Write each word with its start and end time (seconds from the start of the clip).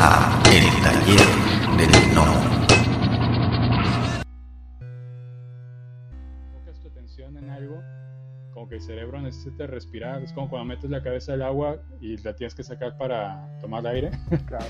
a 0.00 0.40
El 0.52 0.64
Taller 0.82 1.18
del 1.76 2.12
Gnomo. 2.12 2.32
Enfocas 6.54 6.80
tu 6.80 6.88
atención 6.88 7.36
en 7.36 7.50
algo, 7.50 7.82
como 8.54 8.68
que 8.68 8.76
el 8.76 8.82
cerebro 8.82 9.20
necesita 9.20 9.66
respirar. 9.66 10.22
Es 10.22 10.32
como 10.32 10.48
cuando 10.48 10.66
metes 10.66 10.88
la 10.90 11.02
cabeza 11.02 11.32
al 11.32 11.42
agua 11.42 11.78
y 12.00 12.16
la 12.18 12.36
tienes 12.36 12.54
que 12.54 12.62
sacar 12.62 12.96
para 12.96 13.58
tomar 13.60 13.86
aire. 13.86 14.10
Claro. 14.46 14.66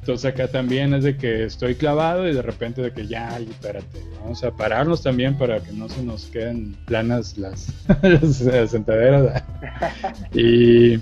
Entonces 0.00 0.32
acá 0.32 0.46
también 0.46 0.94
es 0.94 1.02
de 1.02 1.16
que 1.16 1.44
estoy 1.44 1.74
clavado 1.74 2.28
y 2.28 2.34
de 2.34 2.42
repente 2.42 2.80
de 2.80 2.92
que 2.92 3.08
ya, 3.08 3.36
espérate, 3.38 4.00
vamos 4.20 4.44
a 4.44 4.52
pararnos 4.52 5.02
también 5.02 5.36
para 5.36 5.60
que 5.60 5.72
no 5.72 5.88
se 5.88 6.02
nos 6.04 6.26
queden 6.26 6.76
planas 6.86 7.36
las, 7.38 7.72
las 8.02 8.70
sentaderas. 8.70 9.42
y, 10.32 11.00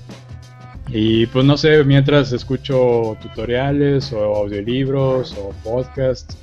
y 0.89 1.27
pues 1.27 1.45
no 1.45 1.57
sé, 1.57 1.83
mientras 1.85 2.33
escucho 2.33 3.17
tutoriales 3.21 4.13
o 4.13 4.37
audiolibros 4.37 5.35
o 5.39 5.53
podcasts, 5.63 6.37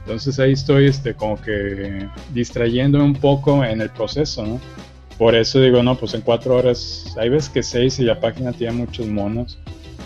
entonces 0.00 0.38
ahí 0.40 0.52
estoy 0.52 0.86
este, 0.86 1.14
como 1.14 1.40
que 1.40 2.08
distrayéndome 2.32 3.04
un 3.04 3.14
poco 3.14 3.64
en 3.64 3.80
el 3.80 3.90
proceso, 3.90 4.44
¿no? 4.46 4.60
Por 5.18 5.34
eso 5.34 5.60
digo, 5.60 5.82
no, 5.82 5.96
pues 5.96 6.14
en 6.14 6.22
cuatro 6.22 6.56
horas, 6.56 7.14
hay 7.18 7.28
veces 7.28 7.50
que 7.50 7.62
seis 7.62 7.98
y 7.98 8.04
la 8.04 8.20
página 8.20 8.52
tiene 8.52 8.72
muchos 8.72 9.06
monos. 9.06 9.58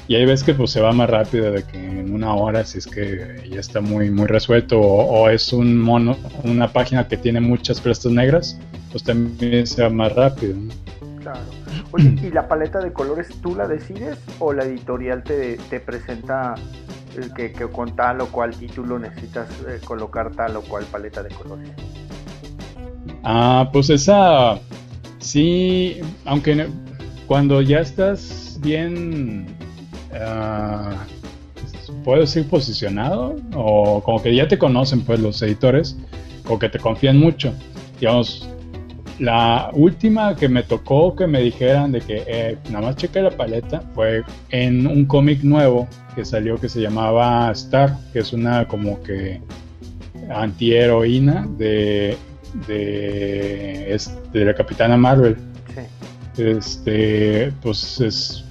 Y 0.09 0.16
hay 0.16 0.24
veces 0.24 0.45
que 0.45 0.54
pues 0.54 0.70
se 0.70 0.80
va 0.80 0.92
más 0.92 1.09
rápido 1.09 1.52
de 1.52 1.62
que 1.62 1.78
en 1.78 2.12
una 2.12 2.34
hora, 2.34 2.64
si 2.64 2.78
es 2.78 2.86
que 2.86 3.48
ya 3.48 3.60
está 3.60 3.80
muy, 3.80 4.10
muy 4.10 4.26
resuelto, 4.26 4.80
o, 4.80 5.04
o 5.04 5.28
es 5.28 5.52
un 5.52 5.78
mono, 5.78 6.16
una 6.45 6.73
página 6.73 7.07
que 7.07 7.16
tiene 7.16 7.40
muchas 7.40 7.80
prestas 7.80 8.10
negras, 8.10 8.59
pues 8.90 9.04
también 9.04 9.66
se 9.66 9.82
va 9.82 9.90
más 9.90 10.12
rápido. 10.14 10.54
¿no? 10.57 11.20
Claro. 11.20 11.62
Oye, 11.93 12.15
¿y 12.23 12.30
la 12.30 12.48
paleta 12.48 12.80
de 12.80 12.93
colores 12.93 13.29
tú 13.40 13.54
la 13.54 13.66
decides 13.68 14.18
o 14.38 14.52
la 14.52 14.65
editorial 14.65 15.23
te, 15.23 15.57
te 15.71 15.80
presenta 15.80 16.54
el 17.16 17.32
que, 17.35 17.52
que 17.52 17.66
con 17.66 17.95
tal 17.95 18.21
o 18.23 18.26
cual 18.29 18.54
título 18.57 18.98
necesitas 18.98 19.48
eh, 19.68 19.79
colocar 19.85 20.32
tal 20.32 20.57
o 20.57 20.63
cual 20.63 20.85
paleta 20.85 21.23
de 21.23 21.29
colores? 21.30 21.68
Ah, 23.24 23.68
pues 23.73 23.90
esa, 23.90 24.59
sí, 25.18 26.01
aunque 26.24 26.54
no- 26.57 26.65
cuando 27.26 27.63
ya 27.63 27.80
estás 27.80 28.59
bien, 28.63 29.46
ah, 30.15 30.95
puedo 32.04 32.20
decir 32.20 32.48
posicionado, 32.48 33.37
o 33.54 34.02
como 34.02 34.20
que 34.23 34.35
ya 34.35 34.48
te 34.48 34.59
conocen 34.59 35.02
pues 35.02 35.20
los 35.20 35.40
editores, 35.43 35.96
como 36.45 36.59
que 36.59 36.68
te 36.68 36.79
confían 36.79 37.18
mucho. 37.18 37.52
Digamos, 38.01 38.48
la 39.23 39.70
última 39.73 40.34
que 40.34 40.48
me 40.48 40.62
tocó 40.65 41.15
que 41.15 41.26
me 41.26 41.40
dijeran 41.40 41.92
de 41.92 42.01
que 42.01 42.24
eh, 42.26 42.56
nada 42.70 42.87
más 42.87 42.96
cheque 42.96 43.23
la 43.23 43.30
paleta 43.30 43.80
fue 43.95 44.23
en 44.51 44.87
un 44.87 45.04
cómic 45.06 45.42
nuevo 45.45 45.87
que 46.14 46.24
salió 46.24 46.56
que 46.59 46.68
se 46.68 46.80
llamaba 46.80 47.51
Star, 47.52 47.96
que 48.12 48.18
es 48.18 48.32
una 48.32 48.66
como 48.66 49.01
que 49.02 49.40
antiheroína 50.30 51.46
de, 51.59 52.16
de, 52.66 53.95
es- 53.95 54.12
de 54.32 54.45
la 54.45 54.54
Capitana 54.54 54.96
Marvel. 54.96 55.36
Sí. 56.34 56.42
Este, 56.42 57.52
pues 57.62 58.01
es, 58.01 58.45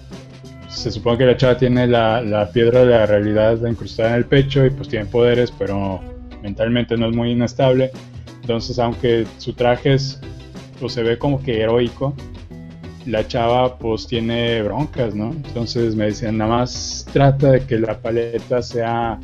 se 0.70 0.92
supone 0.92 1.18
que 1.18 1.26
la 1.26 1.38
chava 1.38 1.58
tiene 1.58 1.88
la, 1.88 2.22
la 2.22 2.50
piedra 2.52 2.80
de 2.86 2.92
la 2.92 3.06
realidad 3.06 3.58
incrustada 3.68 4.10
en 4.12 4.16
el 4.16 4.26
pecho 4.26 4.66
y 4.66 4.70
pues 4.70 4.88
tiene 4.88 5.06
poderes, 5.06 5.52
pero 5.52 6.00
mentalmente 6.42 6.96
no 6.98 7.10
es 7.10 7.16
muy 7.16 7.32
inestable. 7.32 7.92
Entonces, 8.42 8.80
aunque 8.80 9.26
su 9.38 9.54
traje 9.54 9.94
es, 9.94 10.20
pues 10.82 10.94
se 10.94 11.04
ve 11.04 11.18
como 11.20 11.42
que 11.42 11.62
heroico, 11.62 12.14
la 13.06 13.26
chava 13.28 13.78
pues 13.78 14.08
tiene 14.08 14.62
broncas, 14.64 15.14
¿no? 15.16 15.30
Entonces 15.32 15.96
me 15.96 16.06
decían, 16.06 16.38
nada 16.40 16.58
más 16.58 17.08
trata 17.14 17.52
de 17.52 17.66
que 17.66 17.78
la 17.78 18.00
paleta 18.00 18.62
sea 18.64 19.20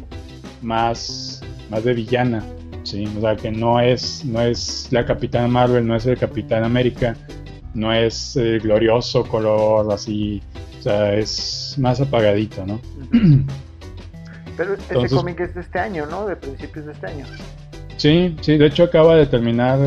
más, 0.62 1.42
más 1.70 1.84
de 1.84 1.94
villana, 1.94 2.44
¿sí? 2.84 3.06
O 3.18 3.22
sea, 3.22 3.36
que 3.36 3.52
no 3.52 3.80
es, 3.80 4.24
no 4.24 4.40
es 4.42 4.88
la 4.92 5.06
Capitana 5.06 5.48
Marvel, 5.48 5.86
no 5.86 5.96
es 5.96 6.06
el 6.06 6.18
Capitán 6.18 6.64
América, 6.64 7.16
no 7.74 7.92
es 7.92 8.36
el 8.36 8.60
glorioso 8.60 9.24
color 9.26 9.92
así, 9.92 10.42
o 10.80 10.84
sea, 10.84 11.14
es 11.16 11.76
más 11.80 12.00
apagadito, 12.00 12.66
¿no? 12.66 12.80
Pero 14.56 14.76
Entonces- 14.76 15.12
cómic 15.18 15.40
es 15.40 15.56
de 15.56 15.62
este 15.62 15.80
año, 15.80 16.06
¿no? 16.06 16.28
De 16.28 16.36
principios 16.36 16.86
de 16.86 16.92
este 16.92 17.08
año. 17.08 17.26
Sí, 17.98 18.36
sí, 18.42 18.58
de 18.58 18.68
hecho 18.68 18.84
acaba 18.84 19.16
de 19.16 19.26
terminar 19.26 19.80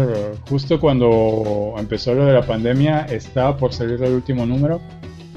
justo 0.48 0.80
cuando 0.80 1.74
empezó 1.78 2.12
lo 2.12 2.26
de 2.26 2.32
la 2.32 2.42
pandemia, 2.42 3.06
estaba 3.06 3.56
por 3.56 3.72
salir 3.72 4.02
el 4.02 4.14
último 4.14 4.44
número 4.44 4.80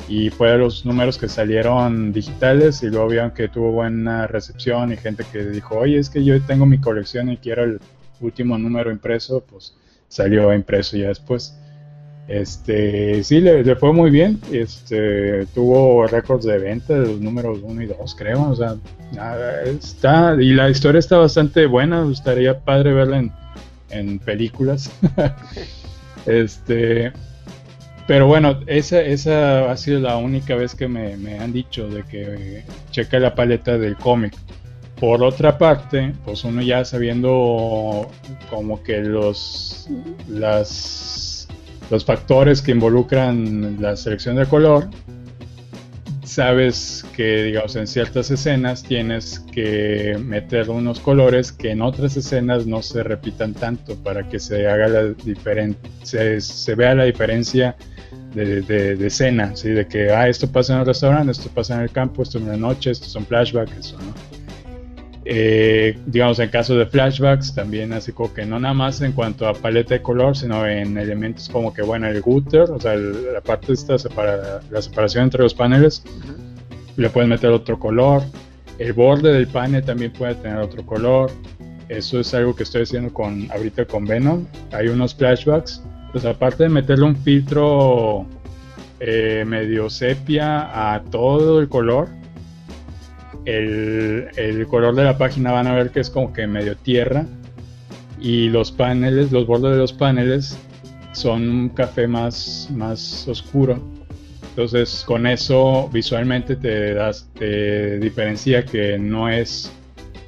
y 0.10 0.32
fue 0.32 0.50
de 0.50 0.58
los 0.58 0.84
números 0.84 1.20
que 1.20 1.28
salieron 1.30 2.12
digitales 2.12 2.82
y 2.82 2.88
luego 2.88 3.10
vieron 3.10 3.32
que 3.32 3.48
tuvo 3.48 3.72
buena 3.72 4.26
recepción 4.26 4.92
y 4.92 4.98
gente 4.98 5.24
que 5.32 5.46
dijo, 5.46 5.78
oye, 5.78 6.00
es 6.00 6.10
que 6.10 6.24
yo 6.24 6.42
tengo 6.42 6.66
mi 6.66 6.80
colección 6.80 7.32
y 7.32 7.38
quiero 7.38 7.64
el 7.64 7.80
último 8.20 8.58
número 8.58 8.92
impreso, 8.92 9.44
pues 9.48 9.76
salió 10.08 10.52
impreso 10.52 10.98
ya 10.98 11.10
después. 11.10 11.56
Este, 12.28 13.24
sí, 13.24 13.42
le, 13.42 13.64
le 13.64 13.76
fue 13.76 13.92
muy 13.92 14.10
bien, 14.10 14.40
este, 14.52 15.46
tuvo 15.48 16.08
récords 16.08 16.46
de 16.46 16.58
venta 16.58 16.94
de 16.94 17.08
los 17.08 17.20
números 17.20 17.60
1 17.62 17.82
y 17.82 17.86
2, 17.88 18.16
creo, 18.16 18.50
o 18.50 18.56
sea, 18.56 18.76
está, 19.66 20.36
y 20.40 20.54
la 20.54 20.70
historia 20.70 21.00
está 21.00 21.18
bastante 21.18 21.66
buena, 21.66 22.10
estaría 22.10 22.60
padre 22.60 22.94
verla 22.94 23.18
en, 23.20 23.32
en 23.90 24.20
películas. 24.20 24.90
este, 26.26 27.12
pero 28.08 28.28
bueno, 28.28 28.60
esa, 28.68 29.02
esa 29.02 29.72
ha 29.72 29.78
sido 29.78 30.00
la 30.00 30.18
única 30.18 30.56
vez 30.56 30.76
que 30.76 30.88
me, 30.88 31.18
me 31.18 31.40
han 31.40 31.54
dicho 31.54 31.88
de 31.90 32.04
que 32.04 32.64
cheque 32.92 33.20
la 33.20 33.36
paleta 33.36 33.78
del 33.78 33.96
cómic. 33.96 34.34
Por 35.00 35.24
otra 35.24 35.58
parte, 35.58 36.14
pues 36.24 36.44
uno 36.44 36.62
ya 36.62 36.86
sabiendo 36.86 38.10
como 38.50 38.82
que 38.84 39.02
los, 39.02 39.90
las, 40.30 41.33
los 41.90 42.06
factores 42.06 42.62
que 42.62 42.72
involucran 42.72 43.82
la 43.82 43.96
selección 43.96 44.36
de 44.36 44.46
color, 44.46 44.90
sabes 46.24 47.06
que, 47.16 47.44
digamos, 47.44 47.76
en 47.76 47.86
ciertas 47.86 48.32
escenas 48.32 48.84
tienes 48.84 49.40
que 49.52 50.18
meter 50.24 50.70
unos 50.70 51.00
colores 51.00 51.52
que 51.52 51.72
en 51.72 51.82
otras 51.82 52.18
escenas 52.18 52.66
no 52.66 52.82
se 52.82 53.04
repitan 53.04 53.54
tanto 53.54 53.96
para 53.98 54.28
que 54.28 54.40
se 54.40 54.68
haga 54.68 54.88
la 54.88 55.04
diferen 55.24 55.76
se, 56.02 56.42
se 56.42 56.76
vea 56.76 56.96
la 56.96 57.04
diferencia 57.04 57.76
de, 58.34 58.62
de, 58.62 58.96
de 58.96 59.08
escena, 59.08 59.56
¿sí? 59.56 59.70
de 59.70 59.88
que 59.88 60.12
ah, 60.12 60.28
esto 60.28 60.52
pasa 60.52 60.74
en 60.74 60.80
el 60.80 60.86
restaurante, 60.88 61.32
esto 61.32 61.50
pasa 61.54 61.76
en 61.76 61.82
el 61.82 61.92
campo, 61.92 62.24
esto 62.24 62.40
en 62.40 62.48
la 62.48 62.58
noche, 62.58 62.92
esto 62.92 63.08
son 63.08 63.26
flashbacks, 63.26 63.78
eso, 63.78 63.98
¿no? 63.98 64.33
Eh, 65.26 65.98
digamos, 66.06 66.40
en 66.40 66.50
caso 66.50 66.76
de 66.76 66.86
flashbacks, 66.86 67.56
también 67.56 67.94
así 67.94 68.12
como 68.12 68.34
que 68.34 68.46
no 68.46 68.60
nada 68.60 68.74
más 68.74 69.00
en 69.02 69.14
cuanto 69.14 69.48
a 69.48 69.54
paleta 69.54 69.94
de 69.94 70.02
color, 70.02 70.36
sino 70.36 70.68
en 70.68 70.98
elementos 70.98 71.48
como 71.48 71.74
que, 71.74 71.82
bueno, 71.82 72.08
el 72.08 72.22
gutter, 72.22 72.64
o 72.70 72.80
sea, 72.80 72.94
el- 72.94 73.32
la 73.34 73.40
parte 73.42 73.72
esta 73.72 73.98
separa, 73.98 74.60
la 74.70 74.82
separación 74.82 75.26
entre 75.26 75.44
los 75.44 75.54
paneles, 75.54 76.04
le 76.98 77.10
puedes 77.10 77.30
meter 77.30 77.52
otro 77.52 77.80
color. 77.80 78.22
El 78.80 78.94
borde 78.94 79.32
del 79.32 79.48
panel 79.48 79.84
también 79.84 80.12
puede 80.12 80.36
tener 80.36 80.58
otro 80.58 80.86
color. 80.86 81.32
Eso 81.90 82.20
es 82.20 82.34
algo 82.34 82.56
que 82.56 82.64
estoy 82.64 82.84
haciendo 82.84 83.14
con 83.14 83.50
ahorita 83.52 83.86
con 83.86 84.06
Venom. 84.06 84.46
Hay 84.72 84.88
unos 84.88 85.16
flashbacks. 85.16 85.82
Pues 86.12 86.26
aparte 86.26 86.64
de 86.64 86.70
meterle 86.70 87.06
un 87.06 87.16
filtro 87.16 88.26
eh, 89.00 89.44
medio 89.48 89.90
sepia 89.90 90.94
a 90.96 91.02
todo 91.04 91.60
el 91.60 91.68
color, 91.70 92.08
el, 93.46 94.28
el 94.36 94.68
color 94.68 94.96
de 94.96 95.04
la 95.04 95.18
página 95.18 95.52
van 95.52 95.68
a 95.68 95.74
ver 95.74 95.92
que 95.92 96.00
es 96.00 96.10
como 96.10 96.34
que 96.34 96.48
medio 96.48 96.76
tierra. 96.78 97.26
Y 98.20 98.50
los 98.50 98.72
paneles, 98.72 99.32
los 99.32 99.46
bordes 99.46 99.72
de 99.72 99.78
los 99.78 99.94
paneles 99.94 100.58
son 101.12 101.50
un 101.50 101.70
café 101.70 102.08
más, 102.08 102.70
más 102.72 103.28
oscuro. 103.28 103.82
Entonces, 104.50 105.04
con 105.06 105.26
eso 105.26 105.90
visualmente 105.92 106.56
te 106.56 106.94
das, 106.94 107.28
te 107.38 108.00
diferencia 108.00 108.64
que 108.64 109.00
no 109.00 109.28
es, 109.28 109.72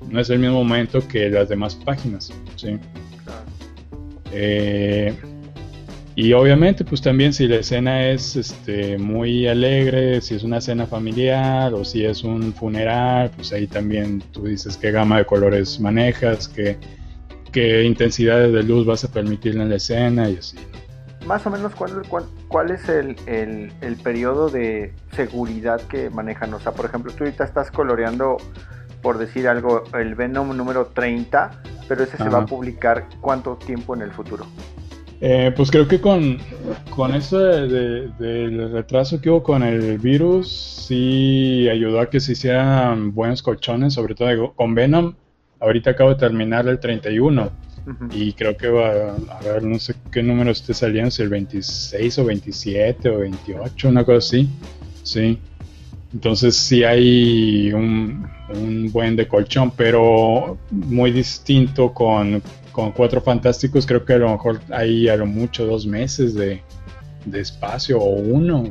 no 0.09 0.19
es 0.19 0.29
el 0.29 0.39
mismo 0.39 0.63
momento 0.63 1.07
que 1.07 1.29
las 1.29 1.47
demás 1.47 1.75
páginas. 1.75 2.33
¿sí? 2.55 2.77
Claro. 3.23 3.45
Eh, 4.31 5.13
y 6.17 6.31
obviamente, 6.31 6.85
pues 6.85 7.01
también 7.01 7.33
si 7.33 7.45
la 7.45 7.57
escena 7.57 8.07
es 8.07 8.37
este, 8.37 8.97
muy 8.97 9.47
alegre, 9.49 10.21
si 10.21 10.35
es 10.35 10.43
una 10.43 10.61
cena 10.61 10.87
familiar 10.87 11.73
o 11.73 11.83
si 11.83 12.05
es 12.05 12.23
un 12.23 12.53
funeral, 12.53 13.31
pues 13.35 13.51
ahí 13.51 13.67
también 13.67 14.23
tú 14.31 14.45
dices 14.45 14.77
qué 14.77 14.91
gama 14.91 15.17
de 15.17 15.25
colores 15.25 15.77
manejas, 15.77 16.47
qué, 16.47 16.77
qué 17.51 17.83
intensidades 17.83 18.53
de 18.53 18.63
luz 18.63 18.85
vas 18.85 19.03
a 19.03 19.11
permitir 19.11 19.57
en 19.57 19.67
la 19.67 19.75
escena 19.75 20.29
y 20.29 20.37
así. 20.37 20.57
Más 21.25 21.45
o 21.47 21.49
menos, 21.49 21.75
¿cuál, 21.75 22.03
cuál, 22.07 22.23
cuál 22.47 22.71
es 22.71 22.87
el, 22.87 23.17
el, 23.25 23.73
el 23.81 23.97
periodo 23.97 24.49
de 24.49 24.93
seguridad 25.11 25.81
que 25.81 26.09
manejan? 26.09 26.53
O 26.53 26.61
sea, 26.61 26.71
por 26.71 26.85
ejemplo, 26.85 27.11
tú 27.11 27.25
ahorita 27.25 27.43
estás 27.43 27.71
coloreando, 27.71 28.37
por 29.01 29.17
decir 29.17 29.49
algo, 29.49 29.83
el 29.93 30.15
Venom 30.15 30.55
número 30.55 30.85
30, 30.85 31.61
pero 31.89 32.05
ese 32.05 32.15
se 32.15 32.29
va 32.29 32.39
a 32.39 32.45
publicar 32.45 33.09
cuánto 33.19 33.57
tiempo 33.57 33.95
en 33.95 34.01
el 34.03 34.11
futuro. 34.11 34.45
Eh, 35.27 35.51
pues 35.55 35.71
creo 35.71 35.87
que 35.87 35.99
con, 35.99 36.37
con 36.91 37.15
eso 37.15 37.39
del 37.39 38.71
retraso 38.71 39.19
que 39.19 39.31
hubo 39.31 39.41
con 39.41 39.63
el 39.63 39.97
virus, 39.97 40.85
sí 40.87 41.67
ayudó 41.67 41.99
a 41.99 42.11
que 42.11 42.19
se 42.19 42.33
hicieran 42.33 43.11
buenos 43.11 43.41
colchones, 43.41 43.95
sobre 43.95 44.13
todo 44.13 44.53
con 44.53 44.75
Venom. 44.75 45.15
Ahorita 45.59 45.89
acabo 45.89 46.11
de 46.11 46.17
terminar 46.17 46.67
el 46.67 46.79
31 46.79 47.49
y 48.11 48.33
creo 48.33 48.55
que 48.55 48.67
va 48.67 49.15
a 49.15 49.41
ver, 49.41 49.63
no 49.63 49.79
sé 49.79 49.95
qué 50.11 50.21
número 50.21 50.51
esté 50.51 50.75
saliendo, 50.75 51.09
si 51.09 51.23
el 51.23 51.29
26 51.29 52.19
o 52.19 52.25
27 52.25 53.09
o 53.09 53.17
28, 53.17 53.89
una 53.89 54.03
cosa 54.03 54.17
así. 54.19 54.47
Sí. 55.01 55.39
Entonces 56.13 56.55
sí 56.55 56.83
hay 56.83 57.73
un, 57.73 58.27
un 58.53 58.91
buen 58.91 59.15
de 59.15 59.27
colchón, 59.27 59.71
pero 59.71 60.59
muy 60.69 61.09
distinto 61.09 61.91
con 61.91 62.43
con 62.75 62.91
Cuatro 62.91 63.21
Fantásticos 63.21 63.85
creo 63.85 64.03
que 64.03 64.11
a 64.11 64.17
lo 64.17 64.29
mejor 64.29 64.59
hay 64.69 65.07
a 65.07 65.15
lo 65.15 65.25
mucho 65.25 65.65
dos 65.65 65.87
meses 65.87 66.35
de, 66.35 66.61
espacio 67.31 67.97
o 67.97 68.15
uno. 68.15 68.65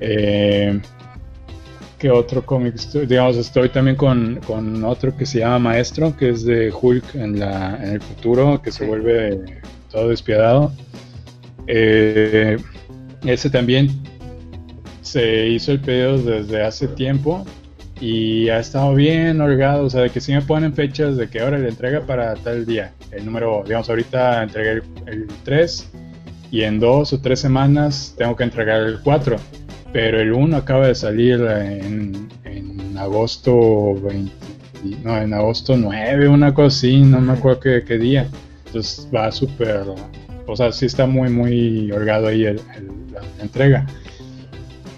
Eh, 0.00 0.80
¿Qué 1.96 2.10
otro 2.10 2.44
cómic? 2.44 2.74
Estoy, 2.74 3.06
digamos, 3.06 3.36
estoy 3.36 3.68
también 3.68 3.94
con, 3.94 4.40
otro 4.84 5.16
que 5.16 5.26
se 5.26 5.38
llama 5.38 5.60
Maestro, 5.60 6.16
que 6.16 6.30
es 6.30 6.44
de 6.44 6.72
Hulk 6.72 7.14
en, 7.14 7.38
la, 7.38 7.78
en 7.80 7.90
el 7.92 8.00
futuro, 8.00 8.60
que 8.60 8.72
se 8.72 8.84
vuelve 8.84 9.44
todo 9.92 10.08
despiadado. 10.08 10.72
Eh, 11.68 12.56
ese 13.24 13.48
también 13.48 13.90
se 15.02 15.46
hizo 15.46 15.70
el 15.70 15.80
pedido 15.80 16.18
desde 16.18 16.64
hace 16.64 16.88
tiempo 16.88 17.46
y 18.00 18.48
ha 18.48 18.60
estado 18.60 18.94
bien 18.94 19.40
holgado, 19.40 19.84
o 19.84 19.90
sea, 19.90 20.02
de 20.02 20.10
que 20.10 20.20
si 20.20 20.32
me 20.32 20.42
ponen 20.42 20.72
fechas 20.74 21.16
de 21.16 21.28
que 21.28 21.40
ahora 21.40 21.58
le 21.58 21.68
entrega 21.68 22.06
para 22.06 22.34
tal 22.34 22.64
día. 22.64 22.92
El 23.10 23.24
número, 23.24 23.62
digamos, 23.64 23.88
ahorita 23.88 24.42
entregué 24.42 24.82
el, 25.06 25.26
3 25.44 25.90
y 26.50 26.62
en 26.62 26.78
dos 26.78 27.12
o 27.12 27.20
tres 27.20 27.40
semanas 27.40 28.14
tengo 28.16 28.36
que 28.36 28.44
entregar 28.44 28.82
el 28.82 29.00
4. 29.00 29.36
Pero 29.92 30.20
el 30.20 30.32
1 30.32 30.56
acaba 30.56 30.86
de 30.86 30.94
salir 30.94 31.40
en, 31.40 32.28
agosto 32.96 33.94
20, 33.94 34.32
no, 35.04 35.16
en 35.16 35.32
agosto 35.32 35.76
9, 35.76 36.28
una 36.28 36.52
cosa 36.52 36.66
así, 36.78 37.00
no 37.00 37.20
me 37.20 37.32
acuerdo 37.32 37.60
qué, 37.60 37.98
día. 37.98 38.28
Entonces 38.66 39.08
va 39.14 39.30
súper, 39.32 39.84
o 40.46 40.56
sea, 40.56 40.72
sí 40.72 40.86
está 40.86 41.06
muy, 41.06 41.30
muy 41.30 41.90
holgado 41.92 42.26
ahí 42.26 42.42
la 42.42 43.22
entrega. 43.40 43.86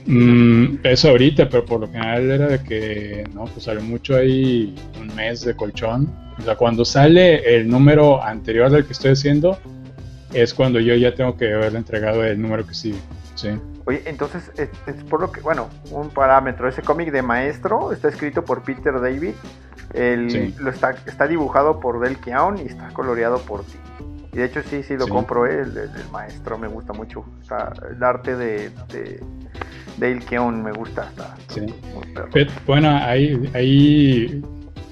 Mm, 0.07 0.79
eso 0.85 1.11
ahorita, 1.11 1.49
pero 1.49 1.65
por 1.65 1.81
lo 1.81 1.87
general 1.87 2.31
era 2.31 2.49
de 2.49 2.63
que, 2.63 3.25
no, 3.35 3.45
pues 3.45 3.65
sale 3.65 3.81
mucho 3.81 4.17
ahí 4.17 4.75
un 5.01 5.15
mes 5.15 5.43
de 5.43 5.55
colchón. 5.55 6.13
O 6.39 6.43
sea, 6.43 6.57
cuando 6.57 6.85
sale 6.85 7.57
el 7.57 7.69
número 7.69 8.23
anterior 8.23 8.71
del 8.71 8.87
que 8.87 8.93
estoy 8.93 9.13
haciendo, 9.13 9.59
es 10.33 10.55
cuando 10.55 10.81
yo 10.81 10.95
ya 10.95 11.15
tengo 11.15 11.37
que 11.37 11.53
haberle 11.53 11.79
entregado 11.79 12.25
el 12.25 12.41
número 12.41 12.67
que 12.67 12.75
sigue. 12.75 12.99
Sí. 13.35 13.51
Oye, 13.87 14.03
entonces 14.07 14.51
es, 14.57 14.69
por 15.05 15.21
lo 15.21 15.33
que, 15.33 15.41
bueno, 15.41 15.69
un 15.91 16.11
parámetro, 16.11 16.69
ese 16.69 16.83
cómic 16.83 17.11
de 17.11 17.23
maestro 17.23 17.93
está 17.93 18.09
escrito 18.09 18.45
por 18.45 18.63
Peter 18.63 19.01
David, 19.01 19.33
el, 19.95 20.55
lo 20.59 20.71
está, 20.71 20.91
está 21.07 21.27
dibujado 21.27 21.81
por 21.81 22.01
Del 22.01 22.19
Keown 22.19 22.59
y 22.59 22.63
está 22.63 22.89
coloreado 22.89 23.39
por 23.41 23.65
ti. 23.65 23.79
Y 24.33 24.37
de 24.37 24.45
hecho 24.45 24.63
sí, 24.63 24.83
sí 24.85 24.97
lo 24.97 25.09
compro, 25.09 25.47
eh, 25.47 25.63
el, 25.63 25.77
el, 25.77 26.11
maestro 26.13 26.57
me 26.57 26.69
gusta 26.69 26.93
mucho. 26.93 27.25
el 27.91 28.03
arte 28.03 28.37
de, 28.37 28.71
Dale 30.01 30.21
Keown 30.21 30.63
me 30.63 30.73
gusta. 30.73 31.11
Sí. 31.49 31.67
bueno, 32.67 32.89
ahí, 32.89 33.51
ahí 33.55 34.43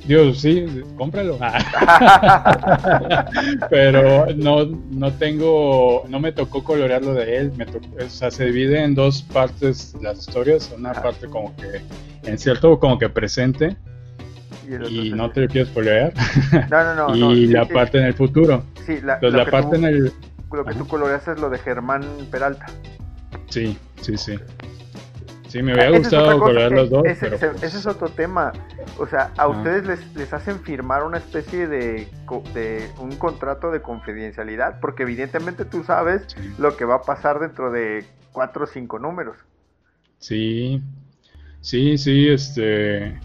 Dios, 0.09 0.41
sí, 0.41 0.67
cómpralo. 0.97 1.39
Pero 3.71 4.27
no, 4.37 4.65
no 4.65 5.13
tengo, 5.13 6.05
no 6.09 6.21
me 6.21 6.33
tocó 6.33 6.63
colorearlo 6.63 7.15
de 7.15 7.37
él. 7.37 7.53
Me 7.57 7.65
o 7.65 8.09
sea, 8.09 8.31
se 8.31 8.47
divide 8.47 8.83
en 8.83 8.95
dos 8.95 9.23
partes 9.23 9.95
las 10.01 10.21
historias. 10.21 10.73
Una 10.77 10.93
parte 10.93 11.27
como 11.27 11.55
que, 11.57 11.83
en 12.23 12.39
cierto, 12.39 12.79
como 12.79 12.99
que 12.99 13.09
presente. 13.09 13.77
Y, 14.67 15.11
no 15.11 15.31
te 15.31 15.43
lo 15.43 15.49
quieres 15.49 15.71
colorear. 15.73 16.13
No, 16.71 16.95
no, 16.95 17.15
no. 17.15 17.15
y 17.35 17.47
la 17.47 17.67
parte 17.67 17.99
en 17.99 18.05
el 18.05 18.15
futuro. 18.15 18.65
Sí, 18.87 19.01
la, 19.03 19.19
la 19.21 19.47
parte 19.47 19.77
en 19.77 19.85
el. 19.85 20.13
Lo 20.53 20.65
que 20.65 20.75
tú 20.75 20.87
coloreas 20.87 21.29
es 21.29 21.39
lo 21.39 21.51
de 21.51 21.59
Germán 21.59 22.03
Peralta. 22.31 22.67
Sí, 23.49 23.77
sí, 24.01 24.17
sí. 24.17 24.39
Sí, 25.49 25.63
me 25.63 25.73
había 25.73 25.99
gustado 25.99 26.39
colorear 26.39 26.73
los 26.73 26.91
dos. 26.91 27.05
Ese, 27.07 27.27
es 27.63 27.87
otro 27.87 28.09
tema. 28.11 28.53
O 28.99 29.07
sea, 29.07 29.33
a 29.37 29.49
ustedes 29.49 29.87
les, 29.87 30.15
les, 30.15 30.33
hacen 30.33 30.61
firmar 30.61 31.05
una 31.05 31.17
especie 31.19 31.67
de, 31.67 32.07
de, 32.55 32.91
un 32.99 33.17
contrato 33.17 33.71
de 33.71 33.81
confidencialidad, 33.81 34.79
porque 34.81 35.05
evidentemente 35.05 35.65
tú 35.65 35.85
sabes 35.85 36.27
lo 36.59 36.77
que 36.77 36.85
va 36.85 36.97
a 36.97 37.03
pasar 37.03 37.41
dentro 37.41 37.71
de 37.73 38.05
cuatro 38.33 38.65
o 38.65 38.67
cinco 38.67 38.99
números. 38.99 39.37
Sí, 40.19 40.83
sí, 41.61 41.97
sí, 41.99 42.29
este... 42.29 43.19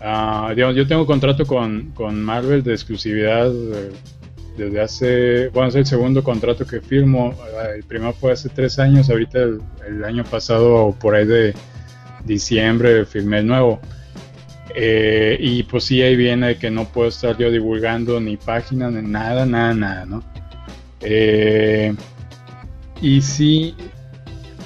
Uh, 0.00 0.54
digamos, 0.54 0.76
yo 0.76 0.86
tengo 0.86 1.06
contrato 1.06 1.46
con, 1.46 1.90
con 1.92 2.22
Marvel 2.22 2.62
de 2.62 2.72
exclusividad 2.72 3.50
eh, 3.50 3.92
desde 4.60 4.80
hace, 4.80 5.48
bueno, 5.48 5.70
es 5.70 5.74
el 5.74 5.86
segundo 5.86 6.22
contrato 6.22 6.66
que 6.66 6.80
firmo, 6.80 7.34
el 7.74 7.82
primero 7.84 8.12
fue 8.12 8.32
hace 8.32 8.50
tres 8.50 8.78
años, 8.78 9.08
ahorita 9.08 9.38
el, 9.86 10.04
año 10.04 10.22
pasado, 10.24 10.94
por 11.00 11.14
ahí 11.14 11.26
de 11.26 11.54
diciembre, 12.24 13.06
firmé 13.06 13.38
el 13.38 13.46
nuevo. 13.46 13.80
Eh, 14.74 15.36
y 15.40 15.62
pues 15.64 15.84
sí, 15.84 16.02
ahí 16.02 16.14
viene 16.14 16.56
que 16.56 16.70
no 16.70 16.84
puedo 16.84 17.08
estar 17.08 17.36
yo 17.38 17.50
divulgando 17.50 18.20
ni 18.20 18.36
páginas, 18.36 18.92
ni 18.92 19.02
nada, 19.02 19.46
nada, 19.46 19.74
nada, 19.74 20.04
¿no? 20.04 20.22
Eh, 21.00 21.94
y 23.00 23.22
sí, 23.22 23.74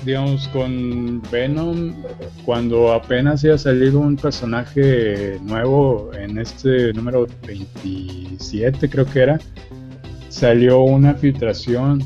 digamos, 0.04 0.48
con 0.48 1.22
Venom, 1.30 1.94
cuando 2.44 2.92
apenas 2.92 3.42
iba 3.44 3.54
a 3.54 3.58
salir 3.58 3.96
un 3.96 4.16
personaje 4.16 5.38
nuevo 5.40 6.10
en 6.14 6.38
este 6.38 6.92
número 6.92 7.26
27, 7.46 8.90
creo 8.90 9.06
que 9.06 9.20
era, 9.20 9.38
salió 10.34 10.80
una 10.80 11.14
filtración 11.14 12.02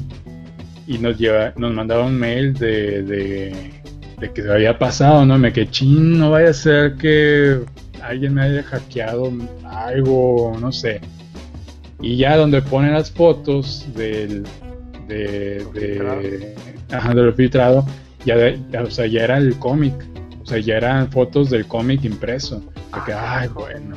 y 0.86 0.98
nos 0.98 1.16
lleva, 1.16 1.54
nos 1.56 1.72
mandaba 1.72 2.04
un 2.04 2.18
mail 2.18 2.52
de, 2.52 3.02
de, 3.02 4.32
que 4.34 4.42
se 4.42 4.52
había 4.52 4.78
pasado, 4.78 5.24
¿no? 5.24 5.38
Me 5.38 5.50
que 5.50 5.66
ching, 5.70 6.18
no 6.18 6.30
vaya 6.32 6.50
a 6.50 6.52
ser 6.52 6.96
que 6.96 7.60
alguien 8.02 8.34
me 8.34 8.42
haya 8.42 8.62
hackeado 8.64 9.32
algo, 9.64 10.54
no 10.60 10.70
sé. 10.70 11.00
Y 12.02 12.18
ya 12.18 12.36
donde 12.36 12.60
ponen 12.60 12.92
las 12.92 13.10
fotos 13.10 13.86
del, 13.96 14.44
de, 15.08 15.64
de, 15.72 17.14
lo 17.14 17.32
filtrado, 17.32 17.86
ya, 18.26 18.36
o 18.82 18.90
sea, 18.90 19.06
ya 19.06 19.24
era 19.24 19.38
el 19.38 19.58
cómic, 19.58 19.94
o 20.42 20.46
sea, 20.46 20.58
ya 20.58 20.76
eran 20.76 21.10
fotos 21.10 21.48
del 21.48 21.66
cómic 21.66 22.04
impreso. 22.04 22.62
que, 23.06 23.12
ay, 23.14 23.48
bueno. 23.48 23.96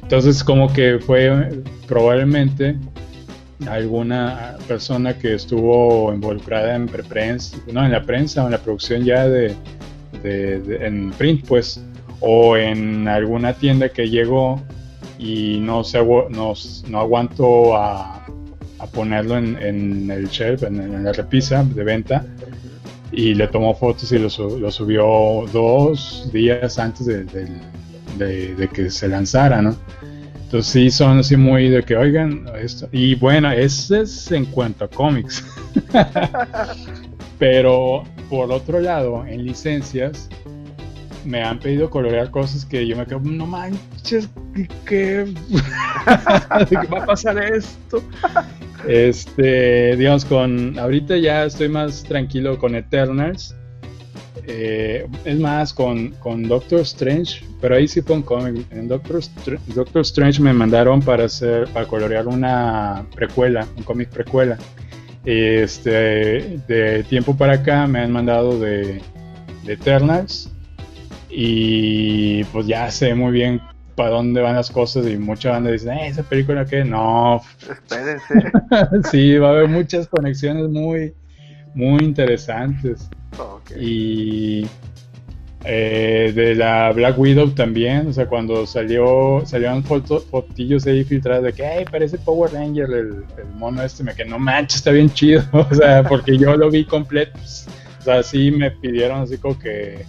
Entonces, 0.00 0.44
como 0.44 0.72
que 0.72 1.00
fue 1.00 1.60
probablemente 1.88 2.76
alguna 3.64 4.56
persona 4.68 5.16
que 5.16 5.34
estuvo 5.34 6.12
involucrada 6.12 6.74
en 6.74 6.86
prensa, 6.86 7.56
no, 7.72 7.84
en 7.84 7.92
la 7.92 8.02
prensa 8.02 8.42
o 8.42 8.46
en 8.46 8.52
la 8.52 8.58
producción 8.58 9.04
ya 9.04 9.26
de, 9.26 9.56
en 10.22 11.12
print, 11.12 11.46
pues, 11.46 11.82
o 12.20 12.56
en 12.56 13.08
alguna 13.08 13.54
tienda 13.54 13.88
que 13.88 14.08
llegó 14.08 14.60
y 15.18 15.58
no 15.60 15.84
se 15.84 15.98
no, 15.98 16.54
no 16.88 17.00
aguantó 17.00 17.76
a, 17.76 18.22
ponerlo 18.92 19.36
en, 19.36 20.10
el 20.10 20.28
shelf, 20.28 20.62
en, 20.62 21.02
la 21.02 21.12
repisa 21.12 21.64
de 21.64 21.82
venta, 21.82 22.24
y 23.10 23.34
le 23.34 23.48
tomó 23.48 23.74
fotos 23.74 24.12
y 24.12 24.18
lo, 24.18 24.30
subió 24.30 25.46
dos 25.52 26.30
días 26.32 26.78
antes 26.78 27.06
de, 27.06 27.24
de 28.16 28.68
que 28.68 28.90
se 28.90 29.08
lanzara, 29.08 29.62
¿no? 29.62 29.76
Entonces 30.46 30.72
sí 30.72 30.90
son 30.90 31.18
así 31.18 31.36
muy 31.36 31.68
de 31.68 31.82
que, 31.82 31.96
oigan, 31.96 32.46
esto. 32.56 32.88
Y 32.92 33.16
bueno, 33.16 33.50
ese 33.50 34.02
es 34.02 34.30
en 34.30 34.44
cuanto 34.44 34.84
a 34.84 34.88
cómics. 34.88 35.44
Pero 37.40 38.04
por 38.30 38.52
otro 38.52 38.78
lado, 38.78 39.26
en 39.26 39.44
licencias, 39.44 40.28
me 41.24 41.42
han 41.42 41.58
pedido 41.58 41.90
colorear 41.90 42.30
cosas 42.30 42.64
que 42.64 42.86
yo 42.86 42.96
me 42.96 43.04
quedo, 43.06 43.18
no 43.18 43.44
manches, 43.44 44.30
¿qué, 44.54 44.68
qué 44.86 45.34
va 46.94 47.02
a 47.02 47.06
pasar 47.06 47.38
esto? 47.42 48.00
Este, 48.86 49.96
digamos, 49.96 50.24
con, 50.24 50.78
ahorita 50.78 51.16
ya 51.16 51.44
estoy 51.44 51.68
más 51.68 52.04
tranquilo 52.04 52.56
con 52.56 52.76
Eternals. 52.76 53.56
Eh, 54.46 55.06
es 55.24 55.38
más, 55.38 55.72
con, 55.72 56.10
con 56.20 56.44
Doctor 56.44 56.80
Strange 56.80 57.44
pero 57.60 57.76
ahí 57.76 57.88
sí 57.88 58.02
fue 58.02 58.16
un 58.16 58.22
cómic. 58.22 58.66
En 58.70 58.88
Doctor, 58.88 59.20
Doctor 59.74 60.02
Strange 60.02 60.40
me 60.40 60.52
mandaron 60.52 61.00
para 61.00 61.24
hacer, 61.24 61.68
para 61.68 61.86
colorear 61.86 62.28
una 62.28 63.04
precuela, 63.14 63.66
un 63.76 63.82
cómic 63.82 64.08
precuela. 64.10 64.58
Este, 65.24 66.60
de 66.68 67.04
tiempo 67.08 67.36
para 67.36 67.54
acá 67.54 67.86
me 67.86 68.00
han 68.00 68.12
mandado 68.12 68.60
de, 68.60 69.02
de 69.64 69.72
Eternals 69.72 70.52
y 71.28 72.44
pues 72.44 72.68
ya 72.68 72.88
sé 72.92 73.12
muy 73.14 73.32
bien 73.32 73.60
para 73.96 74.10
dónde 74.10 74.40
van 74.40 74.54
las 74.54 74.70
cosas 74.70 75.06
y 75.08 75.16
mucha 75.16 75.50
banda 75.50 75.72
dice, 75.72 75.90
eh, 75.90 76.08
esa 76.08 76.22
película 76.22 76.64
que 76.64 76.84
no. 76.84 77.40
Espérense. 77.68 78.52
sí, 79.10 79.36
va 79.38 79.48
a 79.48 79.50
haber 79.52 79.68
muchas 79.68 80.06
conexiones 80.06 80.68
muy, 80.68 81.14
muy 81.74 82.04
interesantes. 82.04 83.08
Y 83.78 84.66
eh, 85.68 86.32
de 86.32 86.54
la 86.54 86.92
Black 86.92 87.18
Widow 87.18 87.50
también, 87.50 88.06
o 88.06 88.12
sea, 88.12 88.26
cuando 88.26 88.66
salió, 88.66 89.42
salieron 89.44 89.82
fotillos 89.82 90.86
ahí 90.86 91.02
filtradas 91.02 91.42
de 91.42 91.52
que, 91.52 91.66
ay, 91.66 91.84
parece 91.84 92.18
Power 92.18 92.52
Ranger 92.52 92.88
el, 92.90 93.24
mono 93.56 93.82
este, 93.82 94.04
me 94.04 94.14
que 94.14 94.24
no 94.24 94.38
manches, 94.38 94.76
está 94.76 94.92
bien 94.92 95.10
chido, 95.10 95.42
o 95.52 95.74
sea, 95.74 96.04
porque 96.04 96.38
yo 96.38 96.56
lo 96.56 96.70
vi 96.70 96.84
completo, 96.84 97.32
pues, 97.32 97.66
o 97.98 98.02
sea, 98.02 98.22
sí 98.22 98.52
me 98.52 98.70
pidieron 98.70 99.22
así 99.22 99.38
como 99.38 99.58
que, 99.58 100.04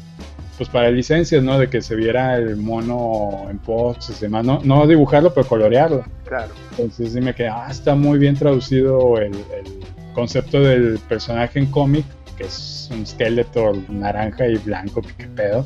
pues 0.58 0.70
para 0.70 0.92
licencias, 0.92 1.42
¿no? 1.42 1.58
De 1.58 1.68
que 1.70 1.82
se 1.82 1.96
viera 1.96 2.38
el 2.38 2.56
mono 2.58 3.48
en 3.50 3.58
posts 3.58 4.16
y 4.16 4.22
demás, 4.22 4.46
no, 4.46 4.62
no 4.64 4.86
dibujarlo, 4.86 5.34
pero 5.34 5.48
colorearlo. 5.48 6.04
Claro. 6.26 6.52
Entonces 6.72 7.14
sí 7.14 7.22
me 7.22 7.34
quedé, 7.34 7.48
ah, 7.48 7.68
está 7.70 7.96
muy 7.96 8.20
bien 8.20 8.36
traducido 8.36 9.18
el, 9.18 9.34
el 9.34 10.14
concepto 10.14 10.60
del 10.62 11.00
personaje 11.08 11.58
en 11.58 11.66
cómic 11.68 12.06
que 12.38 12.46
es 12.46 12.90
un 12.92 13.02
esqueleto 13.04 13.74
naranja 13.90 14.48
y 14.48 14.58
blanco, 14.58 15.02
que 15.02 15.14
qué 15.18 15.28
pedo. 15.28 15.66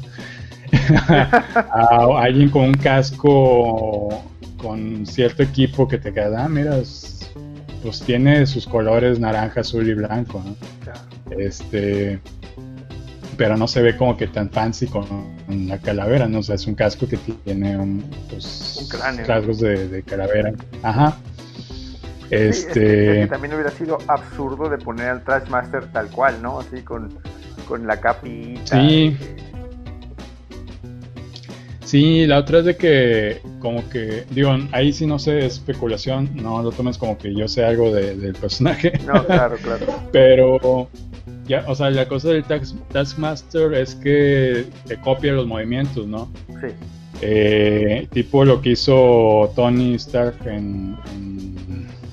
alguien 2.18 2.50
con 2.50 2.64
un 2.64 2.74
casco 2.74 4.24
con 4.58 5.06
cierto 5.06 5.44
equipo 5.44 5.88
que 5.88 5.98
te 5.98 6.14
queda, 6.14 6.46
ah, 6.46 6.50
mira, 6.50 6.78
pues 7.84 8.02
tiene 8.06 8.46
sus 8.46 8.68
colores 8.68 9.20
naranja, 9.20 9.62
azul 9.62 9.90
y 9.90 9.94
blanco, 9.94 10.44
Este, 11.38 12.20
pero 13.38 13.58
no 13.58 13.68
se 13.68 13.82
ve 13.82 13.98
como 13.98 14.16
que 14.18 14.28
tan 14.28 14.50
fancy 14.50 14.88
con, 14.88 15.32
la 15.68 15.78
calavera, 15.80 16.28
¿no? 16.28 16.40
O 16.40 16.44
sea, 16.44 16.56
es 16.56 16.66
un 16.68 16.76
casco 16.76 17.08
que 17.08 17.18
tiene 17.18 17.76
un, 17.78 18.04
pues, 18.30 18.90
rasgos 19.28 19.60
de, 19.60 19.88
de, 19.90 20.04
calavera. 20.04 20.54
Ajá. 20.82 21.18
Este... 22.32 23.28
también 23.28 23.54
hubiera 23.54 23.72
sido 23.72 23.98
absurdo 24.08 24.70
de 24.70 24.78
poner 24.78 25.10
al 25.10 25.24
Trashmaster 25.24 25.86
tal 25.92 26.08
cual, 26.08 26.42
¿no? 26.42 26.60
Así 26.62 26.82
con, 26.82 27.10
la 27.86 28.00
capita. 28.00 28.82
Sí. 28.82 29.18
Sí, 31.84 32.26
la 32.26 32.40
otra 32.40 32.60
es 32.60 32.66
de 32.66 32.78
que, 32.78 33.42
como 33.60 33.88
que, 33.90 34.24
digo, 34.30 34.50
ahí 34.72 34.94
sí 34.94 35.06
no 35.06 35.20
sé, 35.20 35.46
especulación, 35.46 36.30
no 36.36 36.64
lo 36.64 36.72
tomes 36.72 36.98
como 36.98 37.18
que 37.18 37.36
yo 37.36 37.50
sé 37.50 37.66
algo 37.66 37.94
del 37.94 38.34
personaje. 38.34 38.94
No, 39.06 39.26
claro, 39.26 39.58
claro. 39.58 39.86
Pero, 40.14 40.88
ya, 41.48 41.66
o 41.68 41.76
sea, 41.76 41.90
la 41.90 42.08
cosa 42.08 42.30
del 42.30 42.46
Taskmaster 42.46 43.74
es 43.74 43.96
que 43.96 44.66
te 44.88 44.96
copia 45.02 45.34
los 45.34 45.48
movimientos, 45.48 46.08
¿no? 46.08 46.32
Sí. 46.62 46.68
Eh, 47.22 48.08
tipo 48.12 48.46
lo 48.46 48.62
que 48.62 48.70
hizo 48.72 49.52
Tony 49.54 49.96
Stark 49.96 50.38
en 50.46 50.96